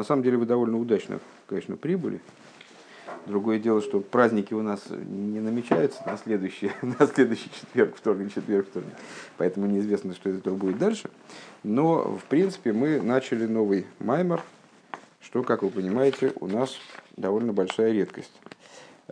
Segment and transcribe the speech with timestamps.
[0.00, 2.22] На самом деле вы довольно удачно, конечно, прибыли.
[3.26, 8.66] Другое дело, что праздники у нас не намечаются на следующий, на следующий четверг, вторник, четверг,
[8.70, 8.94] вторник.
[9.36, 11.10] Поэтому неизвестно, что из этого будет дальше.
[11.64, 14.40] Но, в принципе, мы начали новый маймер,
[15.20, 16.78] что, как вы понимаете, у нас
[17.18, 18.32] довольно большая редкость.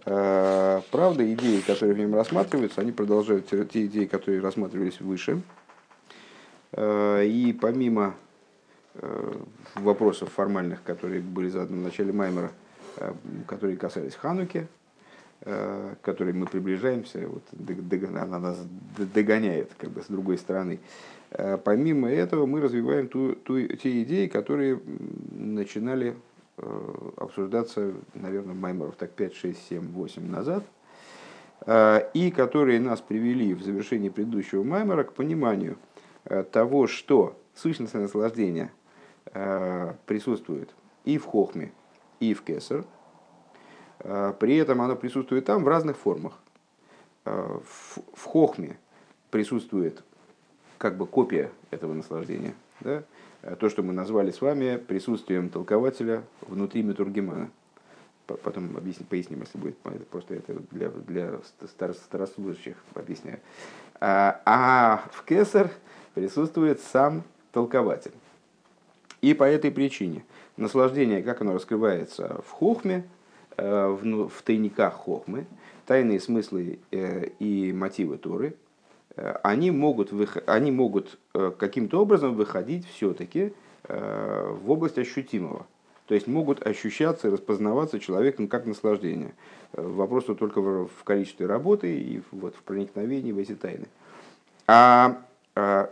[0.07, 5.43] А, правда, идеи, которые в нем рассматриваются, они продолжают те идеи, которые рассматривались выше.
[6.73, 8.15] А, и помимо
[9.75, 12.51] вопросов формальных, которые были заданы в начале Маймера,
[12.97, 13.13] э,
[13.47, 14.67] которые касались Хануки,
[15.43, 17.43] э, к которой мы приближаемся, вот,
[18.17, 18.59] она нас
[19.15, 20.81] догоняет как бы с другой стороны.
[21.65, 24.81] Помимо этого мы развиваем ту, ту, те идеи, которые
[25.31, 26.17] начинали
[26.61, 30.65] Э, обсуждаться, наверное, маймеров так 5, 6, 7, 8 назад,
[31.67, 35.77] э, и которые нас привели в завершении предыдущего маймера к пониманию
[36.25, 38.73] э, того, что сущностное наслаждение
[39.33, 40.71] присутствует
[41.05, 41.73] и в хохме,
[42.21, 42.85] и в кесар.
[43.99, 46.39] При этом оно присутствует там в разных формах.
[47.25, 48.79] В хохме
[49.31, 50.03] присутствует
[50.79, 52.55] как бы копия этого наслаждения.
[52.81, 53.03] Да?
[53.43, 57.51] Э, то, что мы назвали с вами присутствием толкователя внутри Метургемана.
[58.27, 59.79] Потом объясним, поясним, если будет.
[60.09, 63.41] Просто это для, для старослужащих объясняю.
[64.01, 65.71] А, а в Кесар
[66.15, 68.13] присутствует сам толкователь.
[69.21, 70.25] И по этой причине
[70.57, 73.09] наслаждение, как оно раскрывается в хохме,
[73.57, 75.47] э, в, тайниках хохмы,
[75.87, 78.55] тайные смыслы э, и мотивы Торы–
[79.19, 80.13] Э, они могут,
[80.47, 81.19] они могут
[81.59, 83.53] каким-то образом выходить все-таки
[83.89, 85.67] в область ощутимого.
[86.07, 89.35] То есть могут ощущаться и распознаваться человеком как наслаждение.
[89.73, 93.87] Вопрос только в количестве работы и вот в проникновении в эти тайны.
[94.67, 95.23] А,
[95.55, 95.91] а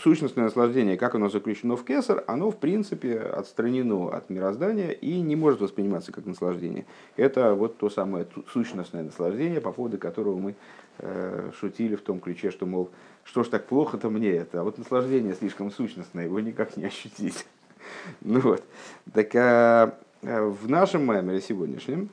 [0.00, 5.36] сущностное наслаждение, как оно заключено в кесар, оно в принципе отстранено от мироздания и не
[5.36, 6.86] может восприниматься как наслаждение.
[7.16, 10.54] Это вот то самое сущностное наслаждение, по поводу которого мы
[11.02, 12.90] Э, шутили в том ключе, что, мол,
[13.24, 17.46] что ж так плохо-то мне это, а вот наслаждение слишком сущностное, его никак не ощутить.
[18.20, 18.62] Ну вот.
[19.14, 22.10] Так а, в нашем маймере сегодняшнем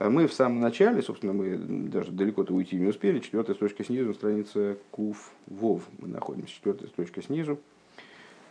[0.00, 4.76] мы в самом начале, собственно, мы даже далеко-то уйти не успели, четвертая строчка снизу, страница
[4.90, 7.58] Кув Вов, мы находимся, четвертая строчка снизу.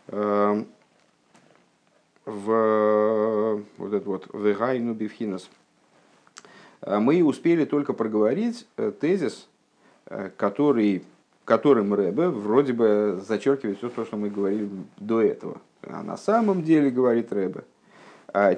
[0.07, 0.83] В
[2.25, 5.49] вот это вот Вегайну Бифхинас.
[6.85, 9.47] Мы успели только проговорить э, тезис,
[10.05, 11.03] Э, который,
[11.45, 15.61] которым Рэбе вроде бы зачеркивает все то, что мы говорили до этого.
[15.81, 17.63] А на самом деле, говорит Рэбе,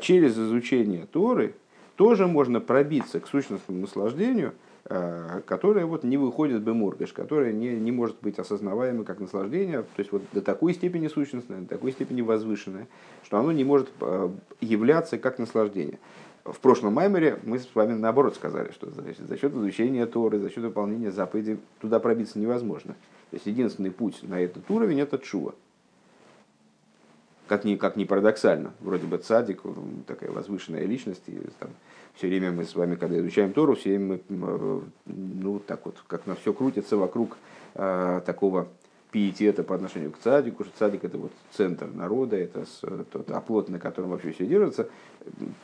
[0.02, 1.54] через изучение Торы
[1.96, 4.54] тоже можно пробиться к сущностному наслаждению,
[4.86, 9.82] э, которое вот не выходит бы мургаш, которое не, не может быть осознаваемо как наслаждение,
[9.82, 12.88] то есть вот до такой степени сущностное, до такой степени возвышенное,
[13.24, 14.30] что оно не может э,
[14.62, 16.00] являться как наслаждение
[16.46, 20.50] в прошлом маймере мы с вами наоборот сказали, что значит, за счет изучения Торы, за
[20.50, 22.94] счет выполнения заповедей туда пробиться невозможно.
[23.32, 25.56] То есть единственный путь на этот уровень это чува.
[27.48, 28.74] Как ни, как ни парадоксально.
[28.80, 29.62] Вроде бы цадик,
[30.08, 31.24] такая возвышенная личность.
[31.28, 31.70] И, там,
[32.16, 36.26] все время мы с вами, когда изучаем Тору, все время мы, ну, так вот, как
[36.26, 37.38] на все крутится вокруг
[37.76, 38.68] э, такого
[39.12, 42.66] пиетета по отношению к цадику, что цадик это вот центр народа, это
[43.12, 44.90] тот оплот, на котором вообще все держится.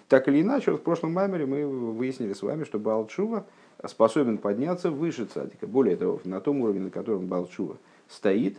[0.08, 3.46] Так или иначе, вот в прошлом маймере мы выяснили с вами, что Балчува
[3.86, 5.68] способен подняться выше цадика.
[5.68, 7.76] Более того, на том уровне, на котором Балчува
[8.12, 8.58] стоит,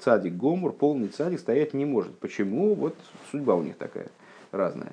[0.00, 2.16] цадик Гомур, полный цадик, стоять не может.
[2.18, 2.74] Почему?
[2.74, 2.94] Вот
[3.30, 4.08] судьба у них такая
[4.52, 4.92] разная.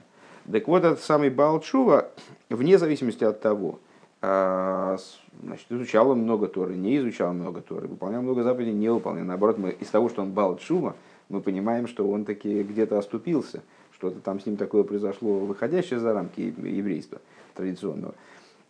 [0.52, 2.10] Так вот, этот самый Балчува,
[2.50, 3.80] вне зависимости от того,
[4.22, 4.98] а,
[5.44, 9.26] значит, изучал много Торы, не изучал много Торы, выполнял много заповедей, не выполнял.
[9.26, 10.96] Наоборот, мы из того, что он бал шума,
[11.30, 16.14] мы понимаем, что он таки где-то оступился, что-то там с ним такое произошло, выходящее за
[16.14, 17.20] рамки еврейства
[17.56, 18.14] традиционного.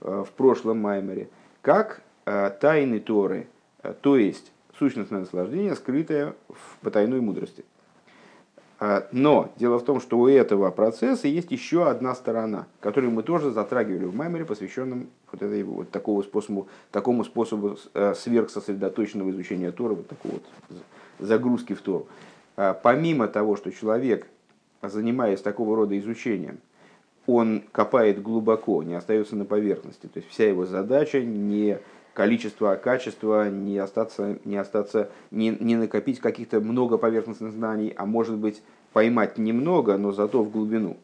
[0.00, 1.28] в прошлом Маймере
[1.62, 3.46] как тайны Торы–
[3.82, 7.64] Э, то есть сущностное наслаждение, скрытое в потайной мудрости.
[8.80, 13.24] А, но дело в том, что у этого процесса есть еще одна сторона, которую мы
[13.24, 19.72] тоже затрагивали в Маймере, посвященном вот, этой, вот такого способу, такому способу э, сверхсосредоточенного изучения
[19.72, 20.42] Тора, вот такого вот
[21.18, 22.06] загрузки в Тору.
[22.56, 24.28] А, помимо того, что человек,
[24.80, 26.58] занимаясь такого рода изучением,
[27.26, 30.06] он копает глубоко, не остается на поверхности.
[30.06, 31.78] То есть вся его задача не
[32.18, 38.06] количество, а качество, не остаться, не, остаться, не, не накопить каких-то много поверхностных знаний, а
[38.06, 38.60] может быть
[38.92, 40.96] поймать немного, но зато в глубину.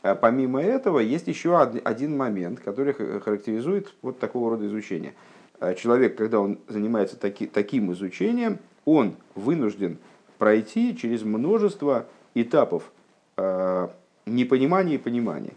[0.00, 5.12] А помимо этого, есть еще один момент, который характеризует вот такого рода изучение.
[5.60, 9.98] А человек, когда он занимается таки, таким изучением, он вынужден
[10.38, 12.90] пройти через множество этапов
[13.36, 13.88] э,
[14.24, 15.52] непонимания и понимания.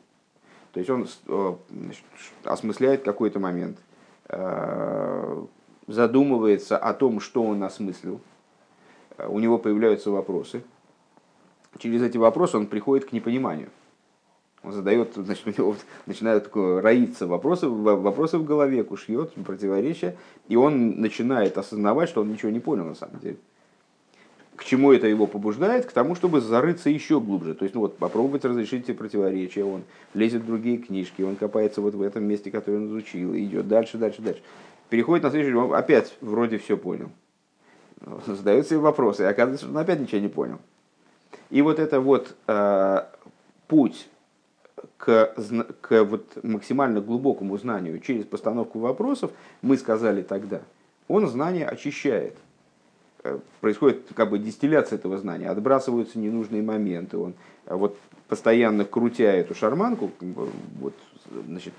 [0.73, 2.03] То есть он э, значит,
[2.43, 3.88] осмысляет какой-то момент, Э,
[5.89, 8.21] задумывается о том, что он осмыслил,
[9.17, 10.61] э, у него появляются вопросы.
[11.79, 13.69] Через эти вопросы он приходит к непониманию.
[14.63, 20.15] Он задает, значит, у него начинают роиться вопросы, вопросы в голове, кушьет, противоречия,
[20.47, 23.37] и он начинает осознавать, что он ничего не понял на самом деле.
[24.59, 25.85] К чему это его побуждает?
[25.85, 27.53] К тому, чтобы зарыться еще глубже.
[27.53, 29.63] То есть, ну вот, попробовать разрешить эти противоречия.
[29.63, 29.83] Он
[30.13, 33.69] лезет в другие книжки, он копается вот в этом месте, которое он изучил, и идет
[33.69, 34.41] дальше, дальше, дальше.
[34.89, 37.09] Переходит на следующий, он опять вроде все понял.
[38.27, 40.59] Задает себе вопросы, и оказывается, что он опять ничего не понял.
[41.49, 43.03] И вот это вот э,
[43.69, 44.09] путь
[44.97, 45.35] к,
[45.79, 50.59] к вот максимально глубокому знанию через постановку вопросов, мы сказали тогда,
[51.07, 52.35] он знание очищает–
[53.61, 57.17] происходит как бы дистилляция этого знания, отбрасываются ненужные моменты.
[57.17, 57.33] Он
[57.65, 60.11] э, вот постоянно крутя эту шарманку,
[60.79, 60.93] вот,
[61.47, 61.73] значит,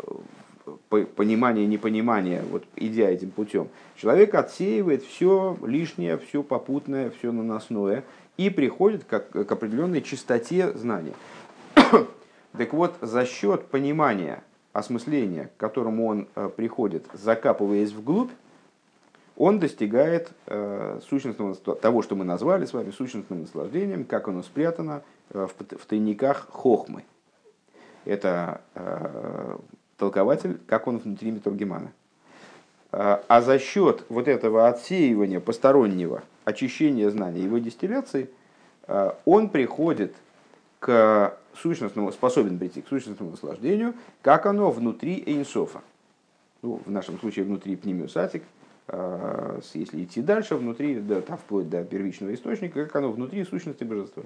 [0.00, 8.04] э, понимание, непонимание, вот идя этим путем, человек отсеивает все лишнее, все попутное, все наносное
[8.36, 11.14] и приходит как, к определенной чистоте знания.
[12.52, 14.42] так вот, за счет понимания,
[14.72, 18.30] осмысления, к которому он приходит, закапываясь вглубь,
[19.36, 25.02] он достигает э, сущностного, того, что мы назвали с вами сущностным наслаждением, как оно спрятано
[25.30, 27.04] э, в, в тайниках хохмы.
[28.04, 29.56] Это э,
[29.96, 31.92] толкователь, как он внутри Митургемана.
[32.92, 38.28] Э, а за счет вот этого отсеивания постороннего, очищения знаний, его дистилляции,
[38.86, 40.14] э, он приходит
[40.78, 45.80] к сущностному, способен прийти к сущностному наслаждению, как оно внутри Эйнсофа.
[46.60, 48.42] Ну, в нашем случае внутри Пнемиусатик–
[48.88, 54.24] если идти дальше, внутри, да, там, вплоть до первичного источника, как оно внутри сущности божества.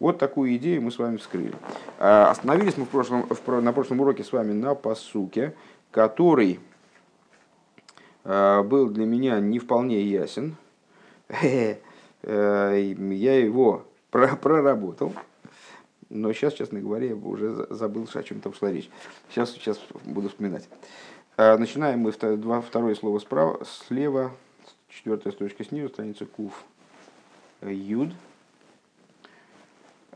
[0.00, 1.52] Вот такую идею мы с вами вскрыли.
[1.98, 5.54] А, остановились мы в прошлом, в, на прошлом уроке с вами на посуке,
[5.90, 6.58] который
[8.24, 10.56] а, был для меня не вполне ясен.
[12.22, 15.14] Э, я его проработал.
[16.10, 18.90] Но сейчас, честно говоря, я уже забыл, о чем там шла речь.
[19.30, 20.68] Сейчас, сейчас буду вспоминать.
[21.42, 24.32] А, начинаем мы второе слово справа, слева,
[24.90, 26.52] четвертая строчка снизу, страница Кув.
[27.62, 28.10] Юд.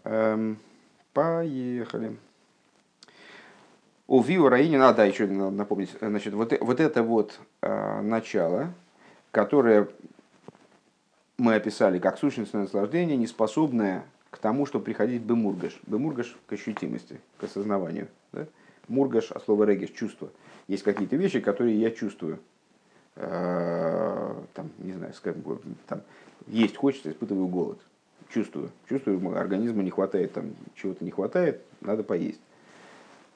[0.04, 0.59] Эм,
[1.14, 2.19] поехали.
[4.07, 8.75] У Вио Раини, надо да, еще надо напомнить, значит, вот, вот это вот э, начало,
[9.31, 9.88] которое
[11.38, 15.81] мы описали как сущностное наслаждение, не способное к тому, чтобы приходить бемургаш.
[15.87, 18.09] Бемургаш к ощутимости, к осознаванию.
[18.33, 18.47] Да?
[18.88, 20.30] Мургаш, а слово региш, чувство–
[20.68, 22.38] есть какие-то вещи, которые я чувствую.
[23.16, 25.42] Э, там, не знаю, скажем,
[25.86, 26.02] там,
[26.46, 27.78] есть хочется, испытываю голод.
[28.30, 28.70] Чувствую.
[28.88, 32.40] Чувствую, организму не хватает, там, чего-то не хватает, надо поесть.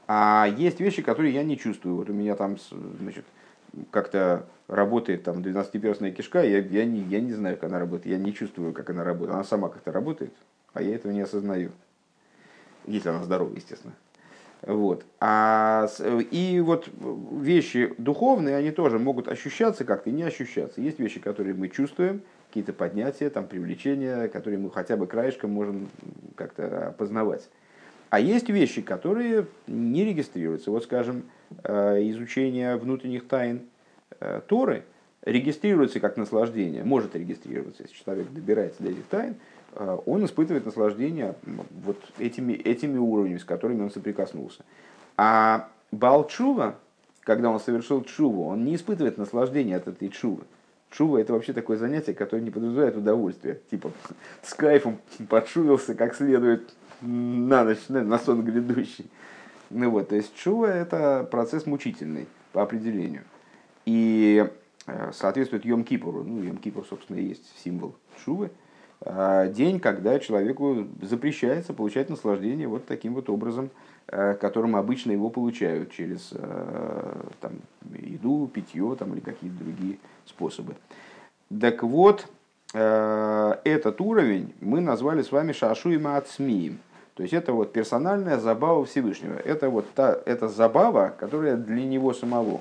[0.07, 1.97] А есть вещи, которые я не чувствую.
[1.97, 2.57] Вот у меня там,
[2.99, 3.27] значит,
[3.91, 8.19] как-то работает там 12-перстная кишка, я, я, не, я не знаю, как она работает, я
[8.19, 9.35] не чувствую, как она работает.
[9.35, 10.33] Она сама как-то работает,
[10.73, 11.73] а я этого не осознаю.
[12.87, 13.95] если она здорова, естественно.
[14.63, 15.05] Вот.
[15.21, 15.87] А,
[16.31, 16.89] и вот
[17.33, 20.81] вещи духовные, они тоже могут ощущаться как-то и не ощущаться.
[20.81, 25.89] Есть вещи, которые мы чувствуем, какие-то поднятия, там, привлечения, которые мы хотя бы краешком можем
[26.35, 27.49] как-то опознавать.
[28.11, 30.71] А есть вещи, которые не регистрируются.
[30.71, 31.25] Вот, скажем,
[31.63, 33.63] э, изучение внутренних тайн
[34.19, 34.85] э, Торы
[35.23, 39.35] регистрируется как наслаждение, может регистрироваться, если человек добирается до этих тайн,
[39.79, 41.37] он испытывает наслаждение
[41.85, 44.65] вот этими, этими уровнями, с которыми он соприкоснулся.
[45.17, 46.77] А Балчува,
[47.23, 50.43] когда он совершил чуву, он не испытывает наслаждения от этой чувы.
[50.91, 53.61] Чува это вообще такое занятие, которое не подразумевает удовольствие.
[53.71, 53.93] Типа
[54.43, 59.07] с кайфом подшувился как следует на ночь, на сон грядущий.
[59.71, 63.23] Ну вот, то есть чува это процесс мучительный по определению.
[63.85, 64.49] И
[64.87, 66.25] э, соответствует Йом-Кипуру.
[66.25, 67.95] Ну, Йом-Кипур, собственно, и есть символ
[68.25, 68.51] чувы.
[69.01, 73.71] А, день, когда человеку запрещается получать наслаждение вот таким вот образом,
[74.09, 77.53] э, которым обычно его получают через э, там,
[77.97, 80.75] еду, питье там, или какие-то другие способы.
[81.61, 82.27] Так вот,
[82.75, 86.81] этот уровень мы назвали с вами Шашу и Маацмием.
[87.19, 89.35] То есть это вот персональная забава Всевышнего.
[89.35, 92.61] Это вот та, это забава, которая для него самого.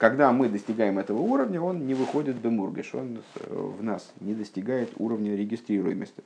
[0.00, 3.18] Когда мы достигаем этого уровня, он не выходит в Бемургеш, он
[3.50, 6.22] в нас не достигает уровня регистрируемости.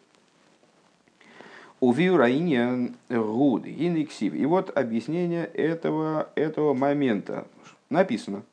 [1.80, 7.48] Увию раине гуд, И вот объяснение этого, этого момента.
[7.90, 8.44] Написано.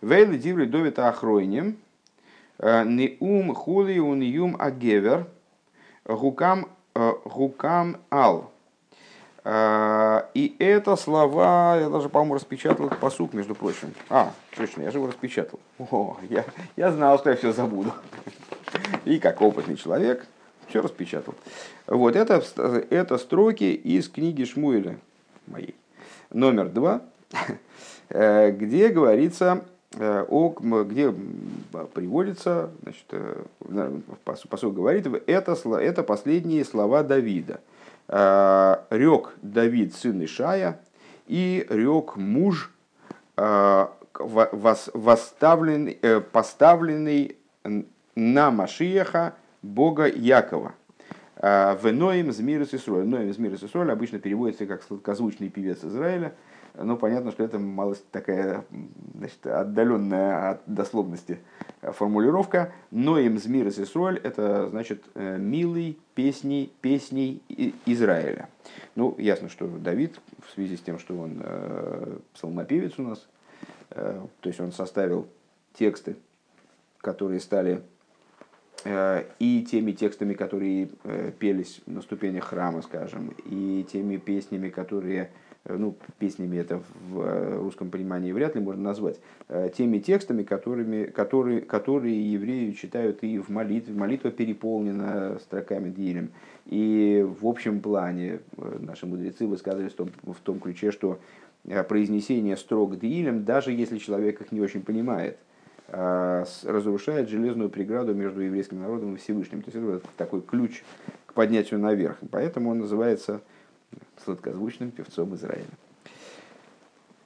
[0.00, 1.76] Вейлы диври довита охройнем,
[2.56, 5.26] э, неум хули униум агевер,
[6.06, 8.50] гукам Гукам Ал.
[9.50, 13.94] А, и это слова, я даже, по-моему, распечатал этот посук, между прочим.
[14.10, 15.58] А, точно, я же его распечатал.
[15.78, 16.44] О, я,
[16.76, 17.94] я знал, что я все забуду.
[19.06, 20.26] И как опытный человек,
[20.68, 21.34] все распечатал.
[21.86, 22.44] Вот, это,
[22.90, 24.98] это строки из книги Шмуэля
[25.46, 25.74] моей.
[26.30, 27.00] Номер два,
[28.10, 29.64] э, где говорится
[29.94, 30.50] Э, о,
[30.84, 31.14] где
[31.94, 33.42] приводится, значит, э,
[34.24, 37.60] посол говорит, это, это последние слова Давида.
[38.08, 40.80] Э, рек Давид, сын Ишая,
[41.26, 42.72] и рек муж,
[44.14, 45.98] восставленный,
[46.32, 47.36] поставленный
[48.14, 50.72] на Машиеха Бога Якова.
[51.36, 53.06] В Ноем Змирус Исроль.
[53.06, 56.34] Ноем Змирус Исроль обычно переводится как сладкозвучный певец Израиля–
[56.80, 58.64] ну, понятно, что это малость такая
[59.14, 61.38] значит, отдаленная от дословности
[61.92, 62.72] формулировка.
[62.90, 67.42] Но им змир Исруэль– это значит э, милый песни, песней
[67.86, 68.48] Израиля.
[68.94, 73.26] Ну, ясно, что Давид, в связи с тем, что он э, псалмопевец у нас,
[73.90, 75.28] э, то есть он составил
[75.74, 76.16] тексты,
[76.98, 77.82] которые стали
[78.84, 85.24] э, и теми текстами, которые э, пелись на ступенях храма, скажем, и теми песнями, которые
[85.24, 90.42] Э, ну, песнями это в э, русском понимании вряд ли можно назвать, э, теми текстами,
[90.42, 93.94] которыми, которые, которые евреи читают и в молитве.
[93.94, 96.30] Молитва переполнена строками Дилем.
[96.66, 98.40] И в общем плане
[98.80, 101.18] наши мудрецы высказывались в том, в том ключе, что
[101.88, 105.38] произнесение строк Дилем, даже если человек их не очень понимает,
[105.90, 109.62] разрушает железную преграду между еврейским народом и Всевышним.
[109.62, 110.82] То есть это такой ключ
[111.26, 112.18] к поднятию наверх.
[112.30, 113.40] Поэтому он называется
[114.24, 115.66] сладкозвучным певцом Израиля.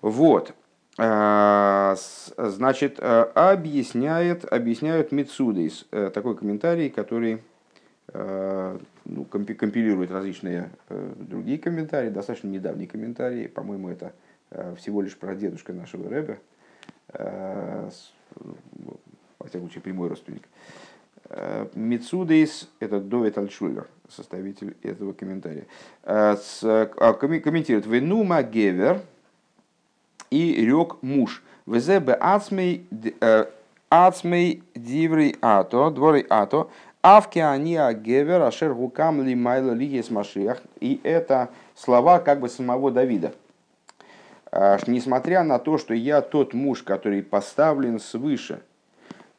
[0.01, 0.55] Вот.
[0.99, 1.95] А,
[2.37, 5.87] значит, а, объясняет, объясняют Мицудейс.
[5.91, 7.43] Э, такой комментарий, который
[8.09, 13.49] э, ну, компилирует различные э, другие комментарии, достаточно недавний комментарий.
[13.49, 14.13] По-моему, это
[14.77, 16.39] всего лишь про дедушка нашего Рэбе.
[17.15, 17.89] Во
[19.49, 20.43] всяком случае, прямой родственник.
[21.75, 25.67] Мицудейс– это Довид Альшулер, составитель этого комментария.
[26.03, 29.01] А, а, комментирует «Венума гевер»
[30.31, 31.43] и «рек муж».
[31.65, 32.87] «Везебе ацмей
[33.21, 33.47] э,
[33.89, 36.69] ацмей диврей ато, дворей ато,
[37.03, 40.61] авки они гевер ашер гукам ли майла ли машиях».
[40.81, 43.33] И это слова как бы самого Давида.
[44.87, 48.72] Несмотря на то, что я тот муж, который поставлен свыше– Э,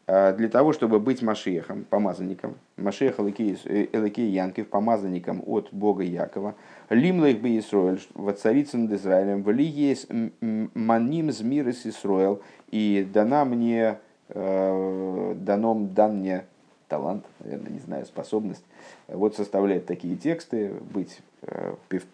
[0.05, 6.55] для того, чтобы быть Машехом, помазанником, Машех Элакей э, Янкев, помазанником от Бога Якова,
[6.89, 10.07] Лимлайх бы Исроэль, воцариться над Израилем, вли есть
[10.41, 16.43] маним змир из Исроэл, и дана мне, э, дано, дан мне
[16.89, 18.65] талант, наверное, не знаю, способность,
[19.07, 21.19] вот составлять такие тексты, быть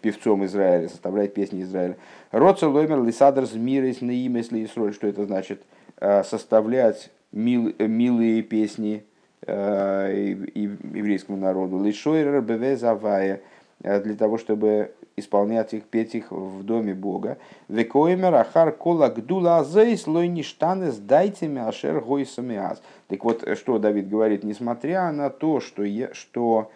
[0.00, 1.96] певцом Израиля, составлять песни Израиля.
[2.30, 5.62] Роца лоймер лисадр змирис наимес ли что это значит?
[5.98, 9.04] Составлять мил, милые песни
[9.46, 11.82] э, еврейскому народу.
[11.82, 13.40] Лишойрер бевезавая
[13.80, 17.38] для того, чтобы исполнять их, петь их в доме Бога.
[17.68, 22.82] Векоимер ахар кола гдула азейс лой ништанес дайте ашер гойсамиаз.
[23.08, 26.70] Так вот, что Давид говорит, несмотря на то, что, я, что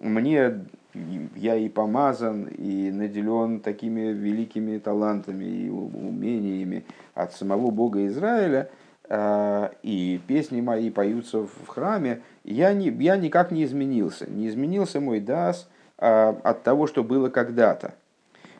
[0.00, 0.64] мне
[1.36, 8.70] я и помазан, и наделен такими великими талантами и умениями от самого Бога Израиля,
[9.12, 14.30] и песни мои поются в храме, я, не, я никак не изменился.
[14.30, 17.94] Не изменился мой дас а, от того, что было когда-то.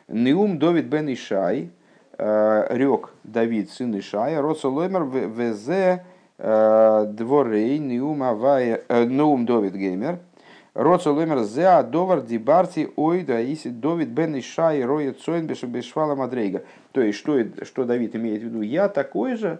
[0.09, 1.69] Неум Довид бен Ишай,
[2.17, 6.03] а, рек Давид, сын Ишая, Роцолоймер везе
[6.37, 10.19] дворей, Неум Авая, э, Неум Довид Геймер–
[10.73, 16.63] Роцо ломер зеа довар дибарти ой да иси Довид бен Ишай роет цойн бешвала мадрейга.
[16.93, 18.61] То есть, что, что Давид имеет в виду?
[18.61, 19.59] Я такой же,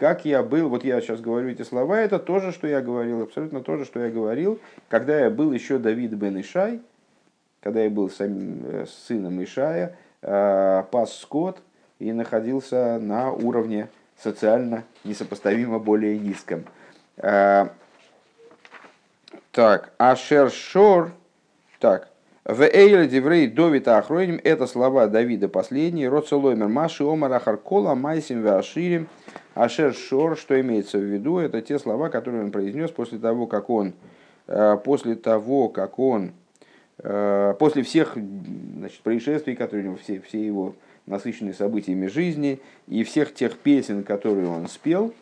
[0.00, 3.20] как я был, вот я сейчас говорю эти слова, это то же, что я говорил,
[3.20, 6.80] абсолютно то же, что я говорил, когда я был еще Давид бен Ишай,
[7.60, 11.58] когда я был самим э, сыном Ишая, э, пас скот
[11.98, 16.64] и находился на уровне социально несопоставимо более низком.
[17.18, 17.66] Э,
[19.52, 21.12] так, Ашер Шор.
[21.78, 22.08] Так.
[22.46, 26.08] В Эйле Деврей Довита Ахройним это слова Давида последние.
[26.08, 29.08] Роцелоймер Маши Омар Ахаркола Майсим Ваширим.
[29.60, 33.68] Ашер Шор, что имеется в виду, это те слова, которые он произнес после того, как
[33.68, 33.92] он,
[34.46, 36.32] э, после того, как он,
[36.96, 40.74] э, после всех значит, происшествий, которые у него, все, все его
[41.04, 45.12] насыщенные событиями жизни и всех тех песен, которые он спел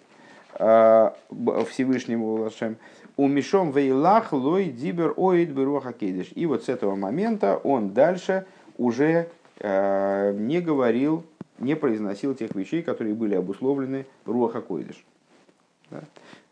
[0.60, 1.10] э,
[1.70, 2.76] Всевышнему Лашем,
[3.16, 6.30] у Мишом Вейлах Лой Дибер Оид Беруаха Кедиш.
[6.36, 9.26] И вот с этого момента он дальше уже
[9.60, 11.24] не говорил,
[11.58, 15.04] не произносил тех вещей, которые были обусловлены Руаха Койдиш.
[15.90, 16.02] Да?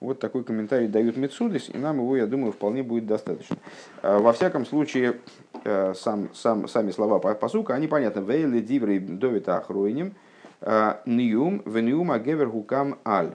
[0.01, 3.57] Вот такой комментарий дают Мецудис, и нам его, я думаю, вполне будет достаточно.
[4.03, 5.21] Э, во всяком случае,
[5.65, 8.21] э, сам, сам, сами слова посука, они понятны.
[8.21, 10.15] Вейли диврей довита ахройним,
[10.61, 13.33] э, ниум, вениум агевер хукам аль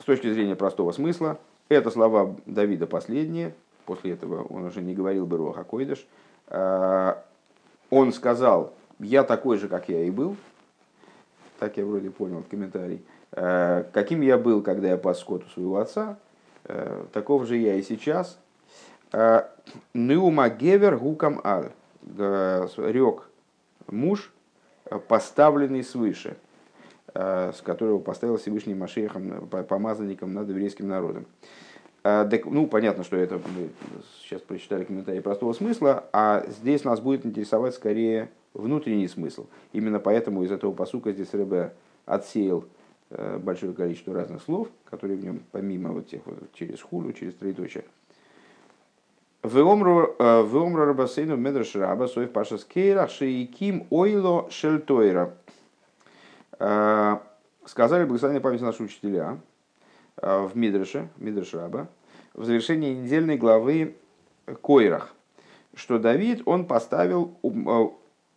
[0.00, 3.54] с точки зрения простого смысла, это слова Давида последние,
[3.86, 6.06] после этого он уже не говорил бы Руаха Койдыш,
[6.48, 7.22] а,
[7.90, 10.36] он сказал, я такой же, как я и был,
[11.58, 15.48] так я вроде понял в комментарии, а, каким я был, когда я пас скот у
[15.48, 16.18] своего отца,
[16.64, 18.38] а, таков же я и сейчас.
[19.92, 21.72] Неума гевер гукам аль,
[22.16, 23.28] рек
[23.88, 24.32] муж,
[25.08, 26.36] поставленный свыше–
[27.12, 31.26] Э, с которого поставил Всевышний Машехом, помазанником над еврейским народом.
[32.04, 33.70] Э, ну, понятно, что это мы
[34.22, 39.46] сейчас прочитали комментарии простого смысла, а здесь нас будет интересовать скорее внутренний смысл.
[39.72, 41.72] Именно поэтому из этого посука здесь Рэбе
[42.06, 42.64] отсеял
[43.10, 47.34] э, большое количество разных слов, которые в нем, помимо вот тех вот через хулю, через
[47.34, 47.84] троеточие.
[49.42, 55.34] Веомру рабасейну медраш раба соев паша скейра шейким ойло шельтойра.
[56.58, 57.18] Э,
[57.64, 59.38] сказали благословенная память наши учителя
[60.16, 61.88] э, в Мидрше, Мидрш Раба,
[62.34, 63.96] в завершении недельной главы
[64.60, 65.14] Койрах,
[65.74, 67.38] что Давид, он поставил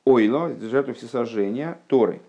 [0.05, 2.21] э, ойло, жертву всесожжения, Торы.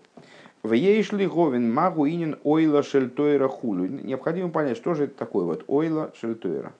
[0.63, 3.87] В Ейшли Говин Магу Инин Ойла Шельтойра Хулю.
[3.87, 6.73] Необходимо понять, что же это такое вот Ойла Шельтойра,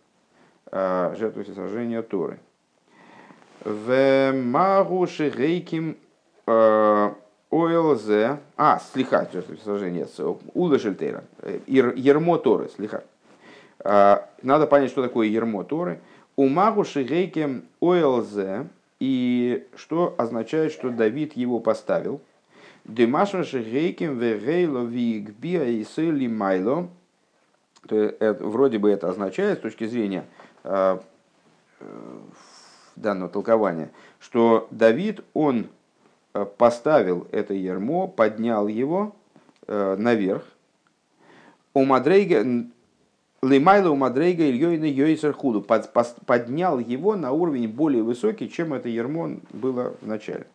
[0.71, 2.39] жертва всесожжения Торы.
[3.63, 5.97] В Магу Шигейким
[7.55, 8.09] ОЛЗ,
[8.57, 9.29] а, слиха,
[9.63, 10.07] сложение,
[10.53, 11.23] Ула Шельтейра,
[11.67, 13.03] Ермо Торы, слиха.
[13.79, 15.99] А, надо понять, что такое Ермо Торы.
[16.35, 18.67] У Магу Шигейке ОЛЗ,
[18.99, 22.21] и что означает, что Давид его поставил.
[22.85, 26.89] Демаша Шигейкем Вегейло Вигбия и Сели Майло.
[27.89, 30.25] Вроде бы это означает, с точки зрения
[30.63, 30.99] э,
[32.95, 35.69] данного толкования, что Давид, он
[36.35, 39.15] Э, поставил это ермо, поднял его
[39.67, 40.43] э, наверх.
[41.73, 42.45] У Мадрейга,
[43.47, 49.39] Лимайла у Мадрейга Ильёйна Йойсер Худу поднял его на уровень более высокий, чем это ермо
[49.51, 50.47] было в начале.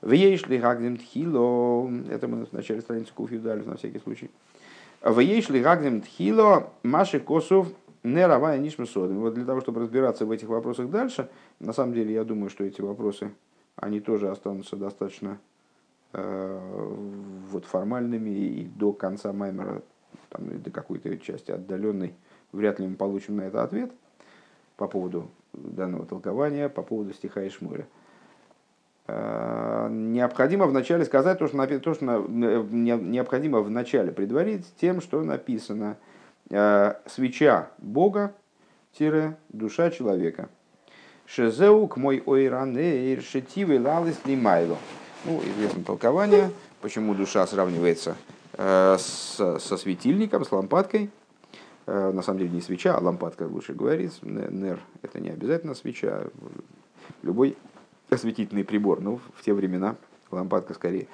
[0.00, 4.30] В Ейшли Гагдем Тхило, это мы в начале страницы Куфью дали на всякий случай.
[5.00, 7.68] В Ейшли Гагдем Тхило Маши Косов
[8.02, 9.20] не равая нишмасодом.
[9.20, 12.64] Вот для того, чтобы разбираться в этих вопросах дальше, на самом деле я думаю, что
[12.64, 13.32] эти вопросы
[13.76, 15.38] они тоже останутся достаточно
[16.12, 16.60] э,
[17.50, 19.82] вот, формальными, и до конца Маймера,
[20.34, 22.14] там, до какой-то части отдаленной,
[22.52, 23.90] вряд ли мы получим на это ответ
[24.76, 27.86] по поводу данного толкования, по поводу стиха Ишмуля.
[29.06, 35.96] Э, необходимо вначале сказать то, что, то, что необходимо вначале предварить тем, что написано
[36.50, 38.34] э, «свеча Бога,
[39.50, 40.48] душа человека».
[41.26, 44.76] Шезеук мой ойранейр шетивы лалис лимайло.
[45.24, 46.50] Ну, известное толкование,
[46.82, 48.14] почему душа сравнивается
[48.56, 51.10] с, со светильником, с лампадкой.
[51.86, 54.18] Э, на самом деле не свеча, а лампадка лучше говорить.
[54.22, 56.24] Нер– это не обязательно свеча.
[57.22, 57.56] Любой
[58.10, 59.96] осветительный прибор, ну, в те времена
[60.30, 61.06] лампадка скорее.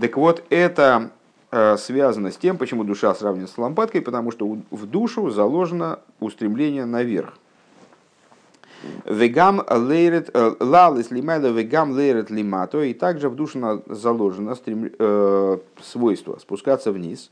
[0.00, 1.10] Так вот, это
[1.50, 6.84] э, связано с тем, почему душа сравнивается с лампадкой, потому что в душу заложено устремление
[6.84, 7.38] наверх.
[9.04, 12.82] Вегам лейрет э, лалис лимайда вегам лейрет лимато.
[12.82, 17.30] И также в душу заложено стрем, э, свойство спускаться вниз.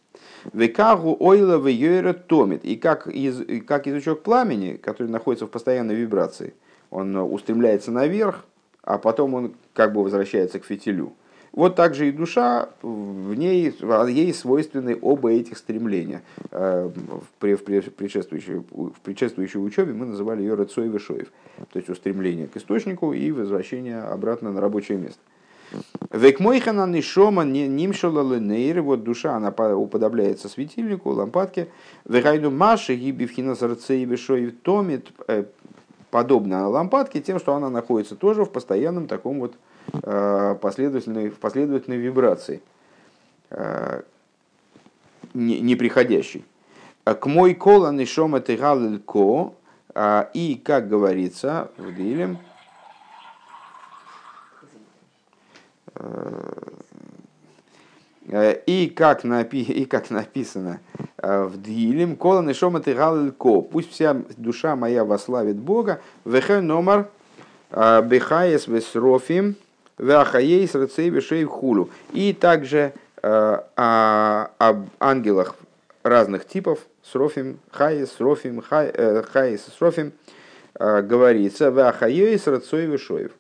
[0.53, 2.65] Векагу ойла вейрет томит.
[2.65, 6.55] И как, из, как язычок пламени, который находится в постоянной вибрации,
[6.91, 8.45] он устремляется наверх,
[8.83, 11.15] а потом он как бы возвращается к фитилю.
[11.55, 13.73] Вот также и душа, в ней,
[14.09, 16.23] ей свойственны оба этих стремления.
[16.51, 21.29] Э, в, предшествующей, в предшествующей учебе мы называли ее Рыцой Вишоев,
[21.73, 25.21] то есть устремление к источнику и возвращение обратно на рабочее место.
[26.11, 31.69] Век мойхана нишома нимшала ленейр, вот душа, она уподобляется светильнику, лампадке.
[32.05, 35.45] Вегайду маши гибивхина сарцей вишоев томит, э,
[36.11, 39.55] подобно лампадке, тем, что она находится тоже в постоянном таком вот
[39.93, 42.63] последовательной, в последовательной вибрации,
[43.51, 44.03] э,
[45.35, 46.45] неприходящей.
[47.05, 49.55] К мой кола нишома ко,
[50.35, 52.39] и, как говорится в Дилем,
[55.95, 56.63] э,
[58.67, 60.81] и как, напи, и как написано
[61.19, 67.09] в Дилем, кола нишома ко, пусть вся душа моя вославит Бога, вехе номер
[67.71, 69.57] бехаес весрофим,
[69.99, 71.91] Вахаейс Рецейви Шейв Хулу.
[72.13, 75.57] И также э, о, об ангелах
[76.03, 80.13] разных типов, Срофим, Хаис, Срофим, э, Хаис, Срофим,
[80.75, 83.33] э, говорится Вахаейс Рецейви Шоев.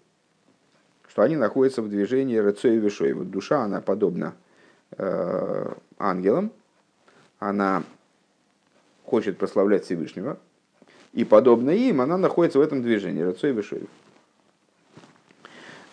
[1.08, 3.24] Что они находятся в движении Рецейви Шоев.
[3.24, 4.34] Душа, она подобна
[5.98, 6.52] ангелам,
[7.40, 7.82] она
[9.04, 10.38] хочет прославлять Всевышнего,
[11.12, 13.88] и подобно им она находится в этом движении, Рацой Вишоев.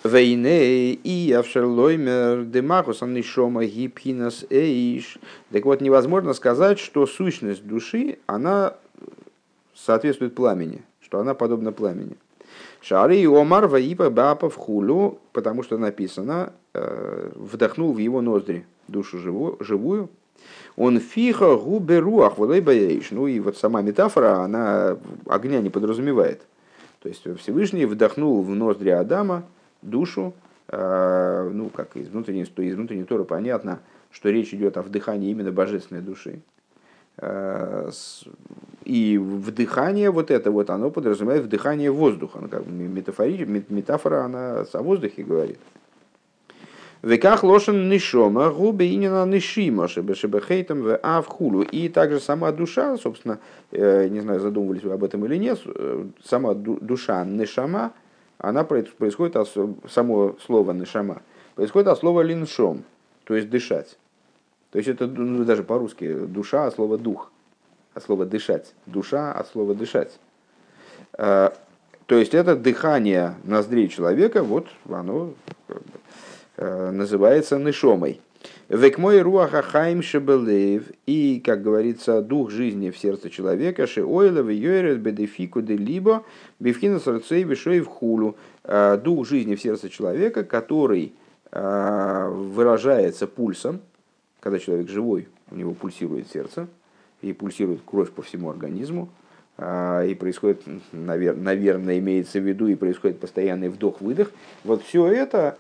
[0.03, 5.19] Вейне и Авшерлоймер Демахус Аннишома Гипхинас Эйш.
[5.51, 8.75] Так вот, невозможно сказать, что сущность души, она
[9.75, 12.17] соответствует пламени, что она подобна пламени.
[12.81, 18.65] Шары и Омар Ваипа Бапа в хулу, потому что написано, э, вдохнул в его ноздри
[18.87, 20.09] душу живую.
[20.75, 23.11] Он фиха губе руах бояешь.
[23.11, 26.41] Ну и вот сама метафора, она огня не подразумевает.
[27.03, 29.43] То есть Всевышний вдохнул в ноздри Адама,
[29.81, 30.33] душу,
[30.67, 33.79] э, ну, как из внутренней, из внутренней Торы понятно,
[34.11, 36.41] что речь идет о вдыхании именно божественной души.
[37.17, 37.89] Э,
[38.83, 42.39] и вдыхание вот это вот, оно подразумевает вдыхание воздуха.
[42.41, 45.59] Ну, как метафора, она о воздухе говорит.
[47.03, 51.63] Веках лошен нишома, губы инина нишима, шебехейтам в авхулу.
[51.63, 53.39] И также сама душа, собственно,
[53.71, 55.59] э, не знаю, задумывались вы об этом или нет,
[56.23, 57.93] сама душа нишама,
[58.41, 59.49] она происходит от
[59.89, 61.21] само слово нишама,
[61.56, 62.84] происходит от слова линшом,
[63.23, 63.97] то есть дышать.
[64.71, 67.32] То есть это ну, даже по-русски душа от слова дух,
[67.93, 68.73] от слова дышать.
[68.88, 70.19] Душа от слова дышать.
[71.13, 71.54] А,
[72.08, 75.34] то есть это дыхание ноздрей человека, вот оно
[76.58, 78.21] э, называется нишомой.
[78.71, 84.49] Век мой руаха хайм шебелев, и, как говорится, дух жизни в сердце человека, ше ойлов
[84.49, 86.23] йойрет бедефику де либо
[86.62, 91.12] бифхина сарцей вишой в хулу, э, дух жизни в сердце человека, который
[91.51, 93.81] э, выражается пульсом,
[94.39, 96.69] когда человек живой, у него пульсирует сердце,
[97.21, 99.10] и пульсирует кровь по всему организму,
[99.57, 104.31] э, и происходит, наверное, имеется в виду, и происходит постоянный вдох-выдох.
[104.63, 105.57] Вот все это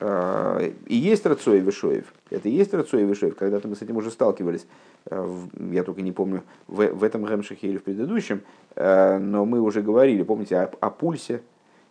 [0.00, 2.12] и есть Рацой Вишоев.
[2.30, 3.34] Это и есть Рацой Вишоев.
[3.36, 4.66] Когда-то мы с этим уже сталкивались.
[5.06, 5.28] Э,
[5.70, 8.42] я только не помню, в, в этом Гемшихе или в предыдущем.
[8.76, 11.40] Э, но мы уже говорили, помните, о, о пульсе,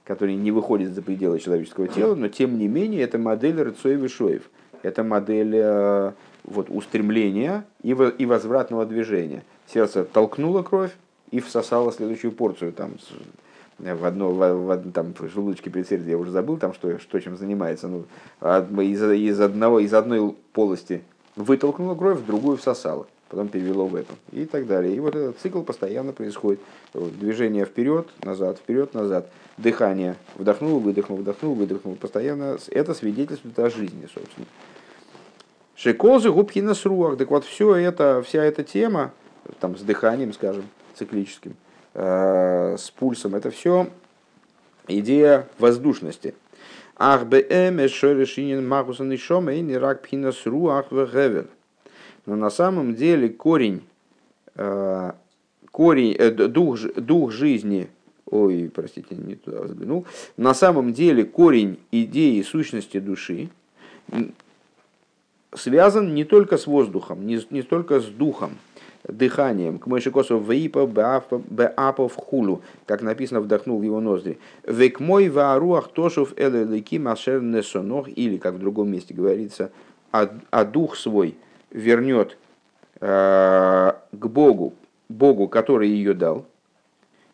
[0.04, 2.16] который не выходит за пределы человеческого тела.
[2.16, 4.50] Но тем не менее, это модель Рацой Вишоев.
[4.84, 6.12] Это модель э,
[6.44, 9.44] вот, устремления и, и возвратного движения.
[9.66, 10.96] Сердце толкнуло кровь
[11.32, 12.72] и всосало следующую порцию.
[12.72, 12.94] Там,
[13.80, 17.38] в одно, в, в, там, в желудочке предсердия, я уже забыл, там, что, что чем
[17.38, 17.88] занимается.
[17.88, 18.06] Ну,
[18.82, 21.04] из, из, одного, из одной полости
[21.36, 24.96] вытолкнуло кровь, в другую всосало, потом перевело в эту и так далее.
[24.96, 26.60] И вот этот цикл постоянно происходит.
[26.94, 29.30] Движение вперед, назад, вперед, назад.
[29.58, 30.16] Дыхание.
[30.36, 31.96] Вдохнул, выдохнул, вдохнул, выдохнул.
[31.96, 34.48] Постоянно это свидетельствует о жизни, собственно.
[35.76, 37.18] Шекозы, губки на сруах.
[37.18, 39.14] Так вот, все это, вся эта тема,
[39.60, 40.64] там, с дыханием, скажем,
[40.96, 41.54] циклическим–
[41.98, 43.88] с пульсом, это все
[44.88, 46.36] идея воздушности.
[46.96, 50.08] Ах бээме шорешинин магусан и шома и нирак.
[52.26, 53.84] Но на самом деле корень,
[54.56, 55.12] э,
[55.72, 57.90] корень э, дух, дух жизни,
[58.26, 60.06] ой, простите, не туда взглянул,
[60.36, 63.50] на самом деле корень идеи сущности души
[65.54, 68.58] связан не только с воздухом, не, не только с духом,
[69.04, 74.40] дыханием, к Мойшикосу вейпа беапов хулу, как написано, вдохнул его ноздри.
[74.66, 79.72] Век мой вааруах тошув элелики машер несонох, или, как в другом месте говорится,
[80.12, 81.36] а, а дух свой
[81.72, 82.38] вернет
[83.00, 84.74] э, к Богу,
[85.10, 86.46] Богу, который ее дал,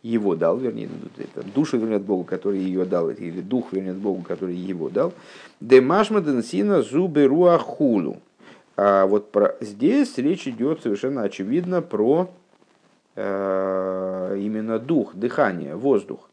[0.04, 4.56] его дал, вернее, ну, душу вернет Богу, который ее дал, или дух вернет Богу, который
[4.56, 5.14] его дал.
[5.62, 8.18] Демашмаден сина зубы руахулу.
[8.76, 12.30] А вот про, здесь речь идет совершенно очевидно про
[13.16, 16.30] э, именно дух, дыхание, воздух.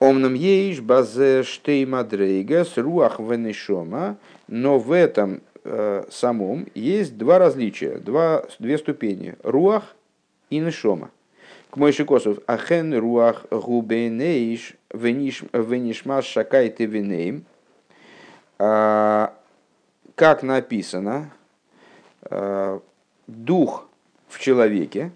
[0.00, 4.16] Омном ейш базе штеймадрейгас руах венешома,
[4.48, 9.36] но в этом э, самом есть два различия, два, две ступени.
[9.44, 9.94] Руах
[10.50, 11.10] и нешома.
[11.70, 17.44] К мой шикосов ахен руах губенейш венишмаш шакайте венейм.
[20.14, 21.32] Как написано,
[22.22, 22.78] э,
[23.26, 23.88] дух
[24.28, 25.10] в человеке,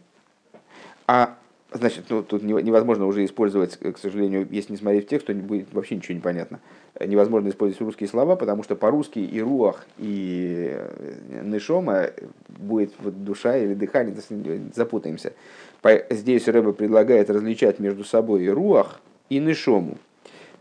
[1.06, 1.36] а
[1.72, 5.40] значит, ну, тут невозможно уже использовать, к сожалению, если не смотреть в текст, то не
[5.40, 6.58] будет вообще ничего не понятно.
[6.98, 12.10] Невозможно использовать русские слова, потому что по-русски и руах, и э, нешома
[12.48, 14.16] будет вот душа или дыхание,
[14.74, 15.32] запутаемся.
[16.10, 19.96] Здесь Рэба предлагает различать между собой и руах, и нешому.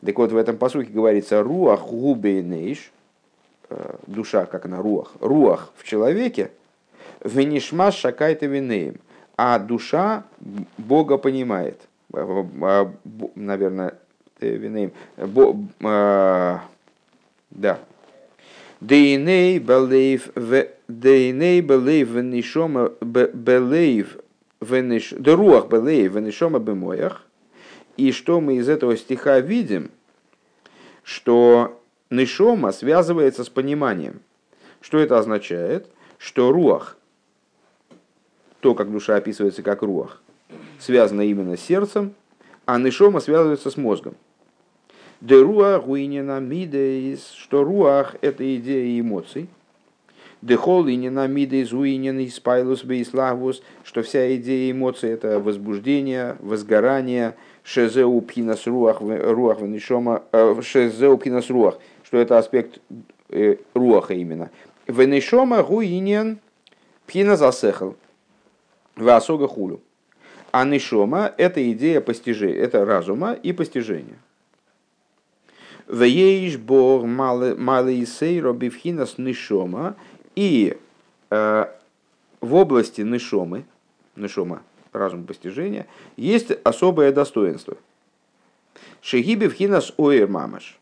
[0.06, 2.97] Так вот, в этом посуке говорится руах губейнейш, Э,
[4.08, 6.52] душа, как она руах, руах в человеке,
[7.24, 9.00] венишма шакайта винеем,
[9.38, 10.24] а душа
[10.78, 11.80] Бога понимает.
[12.14, 12.86] Э, э,
[13.36, 13.96] наверное,
[14.40, 14.92] винеем.
[17.50, 17.80] Да.
[18.80, 20.30] Дейней белейв
[20.88, 24.18] дейней белейв венишома белейв
[24.62, 27.24] вениш руах белейв венишома бемоях.
[27.96, 29.90] И что мы из этого стиха видим,
[31.04, 31.77] что
[32.10, 34.22] Нишома связывается с пониманием.
[34.80, 35.90] Что это означает?
[36.18, 36.98] Что руах,
[38.62, 40.22] то, как душа описывается как руах,
[40.80, 42.14] связано именно с сердцем,
[42.66, 44.16] а нишома связывается с мозгом.
[45.20, 49.50] Де руах уинена мидейс, что руах– это идея эмоций.
[50.42, 57.36] Де хол инена мидейс уинен и спайлус бейславус, что вся идея эмоций– это возбуждение, возгорание,
[57.64, 62.80] шезеу пхинас руах, руах венишома, э, шезеу пхинас руах– что это аспект
[63.28, 64.50] э, руаха именно.
[64.88, 66.40] Венешома гуинен
[67.06, 67.98] пхина засехал.
[68.96, 69.82] Васога хулю.
[70.52, 74.18] А нишома– это идея постижения, это разума и постижения.
[75.90, 79.98] Вееш бог малый сейро бифхинас нишома.
[80.38, 80.78] И
[81.30, 81.66] э,
[82.40, 83.66] в области нишомы,
[84.16, 87.76] нишома, разум постижения, есть особое достоинство.
[89.02, 90.80] Шегиби вхинас оир мамаш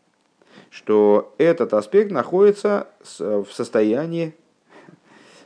[0.70, 4.34] что этот аспект находится в состоянии,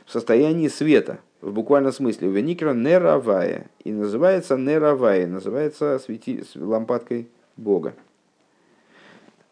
[0.05, 7.93] в состоянии света, в буквальном смысле, веникра неравая, и называется неравая, называется свети, лампадкой Бога.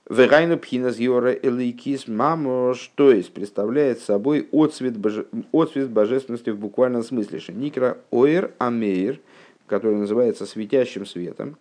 [0.10, 7.04] Верайну пхинас йора элейкис мамош, то есть представляет собой отцвет, боже, отцвет божественности в буквальном
[7.04, 7.40] смысле.
[7.50, 9.20] Никра оэр амейр,
[9.68, 11.58] который называется светящим светом,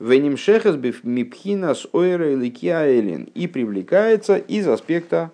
[0.00, 5.30] Венимшехас мипхина с ойра элин и привлекается из аспекта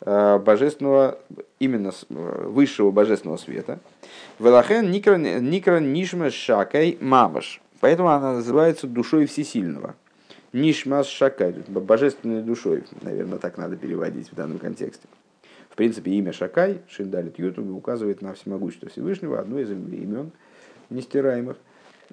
[0.00, 1.18] э, божественного,
[1.60, 3.78] именно э, высшего божественного света.
[4.38, 7.60] Велахен никра нишма шакай мамаш.
[7.80, 9.94] Поэтому она называется душой всесильного.
[10.54, 15.06] Нишмас шакай, божественной душой, наверное, так надо переводить в данном контексте.
[15.68, 20.30] В принципе, имя Шакай, Шиндалит Ютуб, указывает на всемогущество Всевышнего, одно из имен
[20.88, 21.58] нестираемых–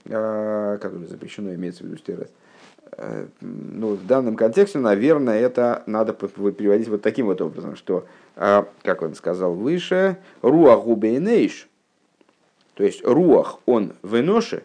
[0.03, 2.31] которое запрещено, имеется в виду стирать.
[2.97, 8.67] Э, ну, в данном контексте, наверное, это надо переводить вот таким вот образом, что, а,
[8.83, 11.67] как он сказал выше, руах губейнейш,
[12.75, 14.63] то есть руах, он в эноше,